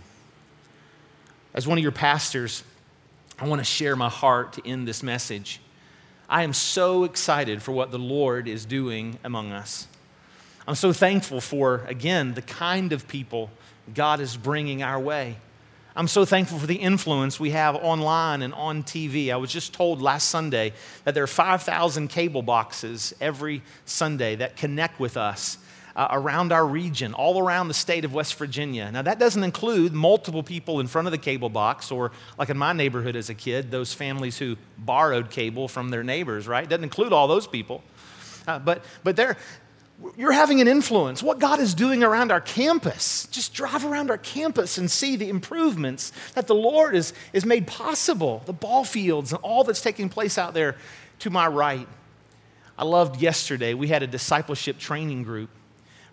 As 1.53 1.65
one 1.65 1.77
of 1.77 1.81
your 1.81 1.93
pastors, 1.93 2.65
I 3.39 3.47
want 3.47 3.61
to 3.61 3.63
share 3.63 3.95
my 3.95 4.09
heart 4.09 4.51
to 4.53 4.67
end 4.67 4.85
this 4.85 5.01
message. 5.01 5.61
I 6.27 6.43
am 6.43 6.51
so 6.51 7.05
excited 7.05 7.63
for 7.63 7.71
what 7.71 7.91
the 7.91 7.97
Lord 7.97 8.49
is 8.49 8.65
doing 8.65 9.17
among 9.23 9.53
us. 9.53 9.87
I'm 10.67 10.75
so 10.75 10.91
thankful 10.91 11.39
for, 11.39 11.85
again, 11.87 12.33
the 12.33 12.41
kind 12.41 12.91
of 12.91 13.07
people 13.07 13.49
God 13.93 14.19
is 14.19 14.35
bringing 14.35 14.83
our 14.83 14.99
way. 14.99 15.37
I'm 15.97 16.09
so 16.09 16.25
thankful 16.25 16.59
for 16.59 16.67
the 16.67 16.75
influence 16.75 17.39
we 17.39 17.51
have 17.51 17.73
online 17.75 18.41
and 18.41 18.53
on 18.53 18.83
TV. 18.83 19.31
I 19.31 19.37
was 19.37 19.49
just 19.49 19.73
told 19.73 20.01
last 20.01 20.27
Sunday 20.27 20.73
that 21.05 21.13
there 21.13 21.23
are 21.23 21.27
5,000 21.27 22.09
cable 22.09 22.41
boxes 22.41 23.15
every 23.21 23.61
Sunday 23.85 24.35
that 24.35 24.57
connect 24.57 24.99
with 24.99 25.15
us 25.15 25.57
uh, 25.95 26.09
around 26.11 26.51
our 26.51 26.67
region, 26.67 27.13
all 27.13 27.39
around 27.39 27.69
the 27.69 27.73
state 27.73 28.03
of 28.03 28.13
West 28.13 28.35
Virginia. 28.35 28.91
Now, 28.91 29.03
that 29.03 29.19
doesn't 29.19 29.45
include 29.45 29.93
multiple 29.93 30.43
people 30.43 30.81
in 30.81 30.87
front 30.87 31.07
of 31.07 31.13
the 31.13 31.17
cable 31.17 31.47
box, 31.47 31.89
or 31.91 32.11
like 32.37 32.49
in 32.49 32.57
my 32.57 32.73
neighborhood 32.73 33.15
as 33.15 33.29
a 33.29 33.33
kid, 33.33 33.71
those 33.71 33.93
families 33.93 34.37
who 34.37 34.57
borrowed 34.77 35.29
cable 35.29 35.69
from 35.69 35.91
their 35.91 36.03
neighbors, 36.03 36.45
right? 36.45 36.67
Doesn't 36.67 36.83
include 36.83 37.13
all 37.13 37.29
those 37.29 37.47
people. 37.47 37.81
Uh, 38.45 38.59
but 38.59 38.83
but 39.05 39.15
there, 39.15 39.37
you're 40.17 40.31
having 40.31 40.61
an 40.61 40.67
influence. 40.67 41.23
What 41.23 41.39
God 41.39 41.59
is 41.59 41.73
doing 41.73 42.03
around 42.03 42.31
our 42.31 42.41
campus. 42.41 43.27
Just 43.31 43.53
drive 43.53 43.85
around 43.85 44.09
our 44.09 44.17
campus 44.17 44.77
and 44.77 44.89
see 44.89 45.15
the 45.15 45.29
improvements 45.29 46.11
that 46.33 46.47
the 46.47 46.55
Lord 46.55 46.95
is, 46.95 47.13
is 47.33 47.45
made 47.45 47.65
possible, 47.67 48.41
the 48.45 48.53
ball 48.53 48.83
fields 48.83 49.31
and 49.31 49.41
all 49.41 49.63
that's 49.63 49.81
taking 49.81 50.09
place 50.09 50.37
out 50.37 50.53
there 50.53 50.75
to 51.19 51.29
my 51.29 51.47
right. 51.47 51.87
I 52.77 52.83
loved 52.83 53.21
yesterday, 53.21 53.73
we 53.73 53.87
had 53.87 54.03
a 54.03 54.07
discipleship 54.07 54.77
training 54.77 55.23
group 55.23 55.49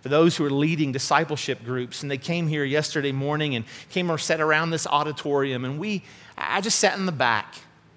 for 0.00 0.08
those 0.08 0.36
who 0.36 0.44
are 0.44 0.50
leading 0.50 0.92
discipleship 0.92 1.64
groups. 1.64 2.02
And 2.02 2.10
they 2.10 2.18
came 2.18 2.46
here 2.46 2.64
yesterday 2.64 3.12
morning 3.12 3.54
and 3.56 3.64
came 3.90 4.10
or 4.10 4.18
sat 4.18 4.40
around 4.40 4.70
this 4.70 4.86
auditorium. 4.86 5.64
And 5.64 5.78
we, 5.78 6.02
I 6.36 6.60
just 6.60 6.78
sat 6.78 6.98
in 6.98 7.06
the 7.06 7.12
back. 7.12 7.54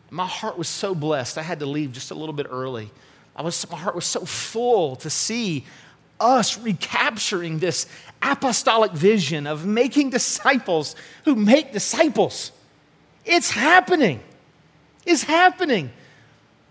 My 0.10 0.28
heart 0.28 0.58
was 0.58 0.68
so 0.68 0.96
blessed. 0.96 1.38
I 1.38 1.42
had 1.42 1.60
to 1.60 1.66
leave 1.66 1.92
just 1.92 2.12
a 2.12 2.16
little 2.16 2.34
bit 2.34 2.48
early. 2.50 2.92
I 3.36 3.42
was, 3.42 3.70
my 3.70 3.78
heart 3.78 3.96
was 3.96 4.06
so 4.06 4.22
full 4.26 4.96
to 4.98 5.10
see 5.10 5.66
us 6.20 6.58
recapturing 6.58 7.60
this 7.60 7.88
apostolic 8.22 8.92
vision 8.92 9.46
of 9.46 9.66
making 9.66 10.10
disciples 10.10 10.96
who 11.26 11.36
make 11.36 11.74
disciples. 11.74 12.52
It's 13.26 13.52
happening. 13.52 14.22
It's 15.06 15.24
happening. 15.24 15.92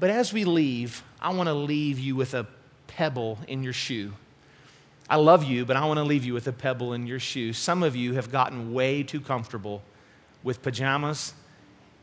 But 0.01 0.11
as 0.11 0.33
we 0.33 0.45
leave, 0.45 1.03
I 1.21 1.33
want 1.33 1.49
to 1.49 1.55
leave 1.55 1.99
you 1.99 2.17
with 2.17 2.35
a 2.35 2.47
pebble 2.87 3.39
in 3.47 3.63
your 3.63 3.73
shoe. 3.73 4.13
I 5.09 5.17
love 5.17 5.45
you, 5.45 5.67
but 5.67 5.77
I 5.77 5.85
want 5.85 5.99
to 5.99 6.05
leave 6.05 6.25
you 6.25 6.33
with 6.33 6.47
a 6.47 6.53
pebble 6.53 6.95
in 6.95 7.07
your 7.07 7.21
shoe. 7.21 7.53
Some 7.53 7.83
of 7.83 7.95
you 7.95 8.15
have 8.15 8.33
gotten 8.33 8.73
way 8.73 9.03
too 9.03 9.21
comfortable 9.21 9.83
with 10.43 10.63
pajamas 10.63 11.35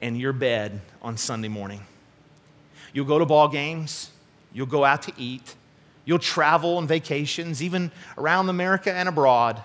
and 0.02 0.20
your 0.20 0.34
bed 0.34 0.82
on 1.02 1.18
Sunday 1.18 1.48
morning. 1.48 1.82
You'll 2.94 3.06
go 3.06 3.18
to 3.20 3.26
ball 3.26 3.48
games, 3.48 4.12
you'll 4.54 4.66
go 4.66 4.84
out 4.84 5.04
to 5.04 5.14
eat, 5.18 5.56
you'll 6.06 6.20
travel 6.20 6.78
on 6.78 6.88
vacations, 6.88 7.62
even 7.62 7.92
around 8.18 8.50
America 8.50 8.92
and 8.92 9.08
abroad, 9.08 9.62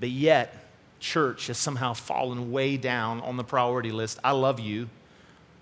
but 0.00 0.10
yet 0.10 0.54
church 1.00 1.46
has 1.46 1.58
somehow 1.58 1.92
fallen 1.92 2.50
way 2.50 2.76
down 2.76 3.20
on 3.20 3.36
the 3.36 3.44
priority 3.44 3.90
list. 3.90 4.18
I 4.24 4.32
love 4.32 4.60
you, 4.60 4.88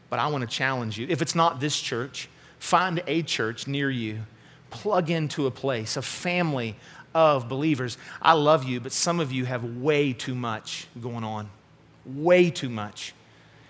but 0.09 0.19
I 0.19 0.29
want 0.29 0.43
to 0.43 0.49
challenge 0.49 0.99
you. 0.99 1.07
If 1.09 1.23
it's 1.23 1.35
not 1.35 1.61
this 1.61 1.79
church, 1.79 2.29
find 2.59 3.03
a 3.07 3.23
church 3.23 3.67
near 3.67 3.91
you 3.91 4.21
plug 4.71 5.11
into 5.11 5.47
a 5.47 5.51
place, 5.51 5.97
a 5.97 6.03
family 6.03 6.77
of 7.15 7.49
believers. 7.49 7.97
I 8.21 8.35
love 8.35 8.65
you, 8.65 8.81
but 8.81 8.93
some 8.93 9.21
of 9.21 9.33
you 9.33 9.47
have 9.47 9.65
way 9.65 10.13
too 10.13 10.35
much 10.35 10.87
going 11.01 11.25
on. 11.25 11.49
Way 12.05 12.51
too 12.51 12.69
much. 12.69 13.15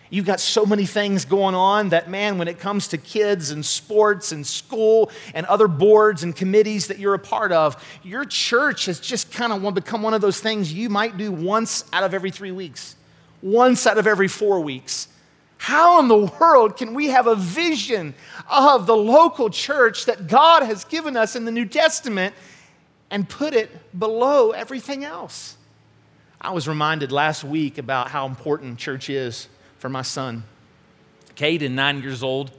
You've 0.09 0.27
got 0.27 0.40
so 0.40 0.64
many 0.64 0.87
things 0.87 1.25
going 1.25 1.55
on 1.55 1.88
that, 1.88 2.09
man, 2.09 2.38
when 2.38 2.47
it 2.47 2.59
comes 2.59 2.88
to 2.88 2.99
kids 2.99 3.51
and 3.51 3.64
sports 3.64 4.31
and 4.31 4.47
school 4.47 5.11
and 5.35 5.45
other 5.47 5.66
boards 5.66 6.23
and 6.23 6.35
committees 6.35 6.87
that 6.87 6.99
you're 6.99 7.14
a 7.14 7.19
part 7.19 7.51
of, 7.51 7.83
your 8.05 8.25
church 8.25 8.87
has 8.87 9.01
just 9.01 9.33
kind 9.33 9.53
of 9.53 9.75
become 9.75 10.03
one 10.03 10.14
of 10.14 10.21
those 10.21 10.40
things 10.40 10.73
you 10.73 10.88
might 10.88 11.16
do 11.16 11.33
once 11.33 11.85
out 11.92 12.05
of 12.05 12.14
every 12.14 12.31
three 12.31 12.53
weeks, 12.53 12.95
once 13.42 13.87
out 13.87 13.99
of 13.99 14.07
every 14.07 14.29
four 14.29 14.61
weeks. 14.61 15.09
How 15.59 15.99
in 16.01 16.09
the 16.09 16.31
world 16.38 16.77
can 16.77 16.95
we 16.95 17.09
have 17.09 17.27
a 17.27 17.35
vision 17.35 18.14
of 18.49 18.87
the 18.87 18.97
local 18.97 19.51
church 19.51 20.05
that 20.05 20.29
God 20.29 20.62
has 20.62 20.85
given 20.85 21.16
us 21.16 21.35
in 21.35 21.45
the 21.45 21.51
New 21.51 21.66
Testament 21.66 22.35
and 23.11 23.29
put 23.29 23.55
it 23.55 23.99
below 23.99 24.53
everything 24.53 25.05
else? 25.05 25.57
I 26.40 26.53
was 26.53 26.69
reminded 26.69 27.11
last 27.11 27.42
week 27.42 27.79
about 27.79 28.09
how 28.09 28.27
important 28.27 28.79
church 28.79 29.11
is 29.11 29.49
for 29.87 29.90
my 29.90 30.03
son. 30.03 30.42
Caden, 31.37 31.70
nine 31.70 32.03
years 32.03 32.20
old, 32.20 32.51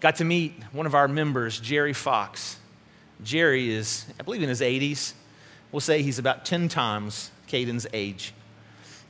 got 0.00 0.16
to 0.16 0.24
meet 0.24 0.54
one 0.72 0.86
of 0.86 0.94
our 0.96 1.06
members, 1.06 1.60
Jerry 1.60 1.92
Fox. 1.92 2.56
Jerry 3.22 3.72
is, 3.72 4.06
I 4.18 4.24
believe, 4.24 4.42
in 4.42 4.48
his 4.48 4.60
80s. 4.60 5.12
We'll 5.70 5.78
say 5.78 6.02
he's 6.02 6.18
about 6.18 6.44
10 6.44 6.66
times 6.66 7.30
Caden's 7.46 7.86
age. 7.92 8.34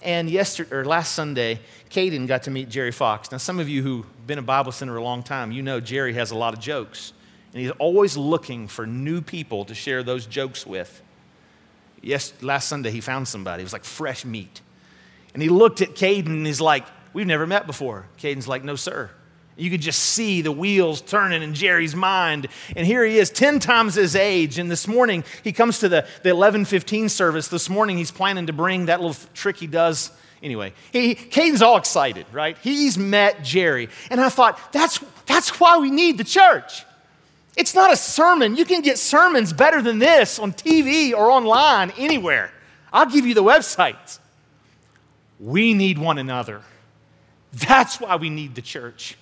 And 0.03 0.29
yesterday, 0.29 0.77
or 0.77 0.85
last 0.85 1.15
Sunday, 1.15 1.59
Caden 1.89 2.27
got 2.27 2.43
to 2.43 2.51
meet 2.51 2.69
Jerry 2.69 2.93
Fox. 2.93 3.33
Now, 3.33 3.39
some 3.39 3.59
of 3.59 3.67
you 3.67 3.83
who've 3.83 4.27
been 4.27 4.39
a 4.39 4.43
Bible 4.43 4.71
Center 4.71 4.95
a 4.97 5.03
long 5.03 5.23
time, 5.23 5.51
you 5.51 5.63
know 5.63 5.81
Jerry 5.81 6.13
has 6.13 6.33
a 6.33 6.37
lot 6.37 6.53
of 6.53 6.61
jokes. 6.61 7.15
And 7.55 7.63
he's 7.63 7.71
always 7.79 8.15
looking 8.15 8.69
for 8.69 8.87
new 8.87 9.23
people 9.23 9.65
to 9.65 9.75
share 9.75 10.03
those 10.03 10.27
jokes 10.27 10.67
with. 10.67 11.01
Yes, 12.03 12.35
last 12.43 12.69
Sunday 12.69 12.91
he 12.91 13.01
found 13.01 13.27
somebody. 13.27 13.63
It 13.63 13.65
was 13.65 13.73
like 13.73 13.85
fresh 13.85 14.27
meat. 14.27 14.61
And 15.33 15.43
he 15.43 15.49
looked 15.49 15.81
at 15.81 15.95
Caden 15.95 16.27
and 16.27 16.47
he's 16.47 16.61
like, 16.61 16.85
We've 17.15 17.27
never 17.27 17.47
met 17.47 17.67
before. 17.67 18.07
Caden's 18.19 18.47
like, 18.47 18.63
No, 18.65 18.77
sir. 18.77 19.11
You 19.57 19.71
could 19.71 19.81
just 19.81 20.01
see 20.01 20.43
the 20.43 20.51
wheels 20.51 21.01
turning 21.01 21.43
in 21.43 21.55
Jerry's 21.55 21.95
mind. 21.95 22.49
And 22.75 22.87
here 22.87 23.05
he 23.05 23.19
is, 23.19 23.31
10 23.31 23.61
times 23.61 23.95
his 23.95 24.17
age. 24.17 24.59
And 24.59 24.69
this 24.69 24.89
morning, 24.89 25.23
he 25.45 25.53
comes 25.53 25.79
to 25.79 25.89
the, 25.89 26.03
the 26.23 26.35
1115 26.35 27.09
service. 27.09 27.47
This 27.47 27.71
morning, 27.71 27.97
he's 27.97 28.11
planning 28.11 28.47
to 28.47 28.53
bring 28.53 28.87
that 28.87 29.01
little 29.01 29.17
trick 29.33 29.59
he 29.59 29.69
does. 29.69 30.11
Anyway, 30.43 30.73
he, 30.93 31.15
Caden's 31.15 31.63
all 31.63 31.77
excited, 31.77 32.27
right? 32.33 32.59
He's 32.59 32.99
met 32.99 33.45
Jerry. 33.45 33.89
And 34.11 34.21
I 34.21 34.29
thought, 34.29 34.73
that's, 34.73 34.99
that's 35.27 35.61
why 35.61 35.79
we 35.79 35.91
need 35.91 36.19
the 36.19 36.25
church. 36.25 36.85
It's 37.57 37.77
not 37.77 37.93
a 37.93 37.97
sermon. 37.97 38.57
You 38.57 38.65
can 38.65 38.83
get 38.83 38.99
sermons 38.99 39.53
better 39.53 39.81
than 39.81 40.01
this 40.01 40.41
on 40.41 40.53
TV 40.53 41.13
or 41.13 41.31
online, 41.31 41.93
anywhere. 41.97 42.51
I'll 42.93 43.07
give 43.07 43.25
you 43.25 43.35
the 43.35 43.45
websites. 43.45 44.19
We 45.39 45.75
need 45.75 45.99
one 45.99 46.19
another. 46.19 46.63
That's 47.55 48.01
why 48.01 48.17
we 48.17 48.31
need 48.31 48.55
the 48.55 48.63
church. 48.63 49.17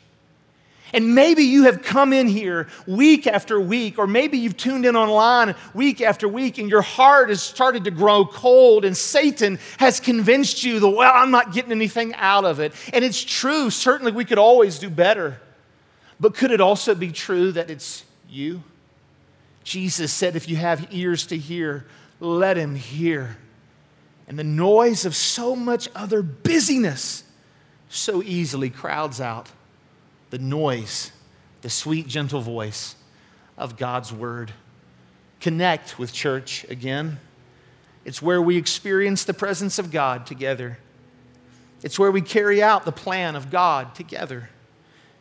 And 0.95 1.15
maybe 1.15 1.45
you 1.45 1.65
have 1.65 1.83
come 1.83 2.13
in 2.13 2.29
here 2.29 2.69
week 2.87 3.27
after 3.27 3.59
week, 3.59 3.99
or 3.99 4.07
maybe 4.07 4.37
you've 4.37 4.59
tuned 4.59 4.85
in 4.85 4.95
online 4.95 5.55
week 5.73 6.03
after 6.03 6.29
week, 6.29 6.59
and 6.59 6.69
your 6.69 6.83
heart 6.83 7.31
has 7.31 7.43
started 7.43 7.85
to 7.85 7.91
grow 7.91 8.27
cold, 8.27 8.85
and 8.85 8.95
Satan 8.95 9.59
has 9.79 10.01
convinced 10.01 10.65
you 10.65 10.81
that, 10.81 10.89
well, 10.91 11.13
I'm 11.15 11.31
not 11.31 11.53
getting 11.55 11.73
anything 11.73 12.15
out 12.17 12.45
of 12.45 12.61
it. 12.61 12.75
And 12.93 13.05
it's 13.05 13.25
true, 13.25 13.71
certainly 13.71 14.13
we 14.13 14.27
could 14.27 14.39
always 14.39 14.79
do 14.79 14.91
better. 14.91 15.41
But 16.21 16.35
could 16.35 16.51
it 16.51 16.61
also 16.61 16.95
be 16.95 17.11
true 17.11 17.53
that 17.53 17.71
it's 17.71 18.05
you? 18.29 18.63
Jesus 19.65 20.13
said, 20.13 20.37
if 20.37 20.47
you 20.47 20.57
have 20.57 20.89
ears 20.91 21.27
to 21.27 21.39
hear, 21.39 21.87
let 22.21 22.59
him 22.59 22.75
hear. 22.75 23.39
And 24.29 24.39
the 24.39 24.45
noise 24.45 25.07
of 25.07 25.17
so 25.17 25.57
much 25.57 25.89
other 25.95 26.23
busyness 26.23 27.25
so 27.93 28.23
easily 28.23 28.71
crowds 28.71 29.21
out 29.21 29.51
the 30.31 30.39
noise, 30.39 31.13
the 31.61 31.69
sweet, 31.69 32.09
gentle 32.09 32.41
voice 32.41 32.97
of 33.59 33.77
God's 33.77 34.13
Word. 34.13 34.53
Connect 35.41 35.99
with 35.99 36.13
church 36.13 36.65
again. 36.71 37.19
It's 38.05 38.23
where 38.23 38.41
we 38.41 38.57
experience 38.57 39.25
the 39.25 39.35
presence 39.35 39.79
of 39.79 39.91
God 39.91 40.27
together. 40.27 40.79
It's 41.83 41.99
where 41.99 42.11
we 42.11 42.23
carry 42.23 42.63
out 42.63 42.85
the 42.85 42.93
plan 42.93 43.37
of 43.37 43.51
God 43.51 43.95
together. 43.95 44.49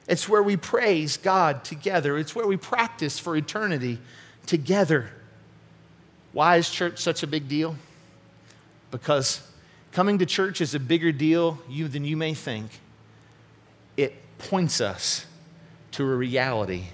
It's 0.07 0.29
where 0.29 0.43
we 0.43 0.55
praise 0.55 1.17
God 1.17 1.63
together. 1.63 2.17
It's 2.17 2.36
where 2.36 2.47
we 2.47 2.57
practice 2.57 3.19
for 3.19 3.36
eternity 3.36 3.99
together. 4.45 5.12
Why 6.31 6.57
is 6.57 6.69
church 6.69 6.99
such 6.99 7.22
a 7.24 7.28
big 7.28 7.49
deal? 7.49 7.76
Because 8.91 9.45
coming 9.92 10.18
to 10.20 10.26
church 10.26 10.62
is 10.62 10.74
a 10.74 10.80
bigger 10.80 11.12
deal 11.12 11.60
than 11.70 12.06
you 12.06 12.18
may 12.18 12.34
think 12.34 12.80
It 13.98 14.16
points 14.38 14.82
us 14.82 15.26
to 15.92 16.04
a 16.04 16.16
reality 16.16 16.86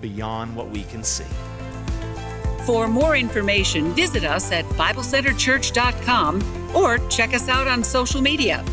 beyond 0.00 0.56
what 0.56 0.68
we 0.68 0.82
can 0.84 1.04
see. 1.04 1.24
For 2.66 2.88
more 2.88 3.16
information, 3.16 3.94
visit 3.94 4.24
us 4.24 4.50
at 4.50 4.64
BibleCenterChurch.com 4.64 6.76
or 6.76 6.98
check 7.08 7.32
us 7.32 7.48
out 7.48 7.68
on 7.68 7.84
social 7.84 8.20
media. 8.20 8.64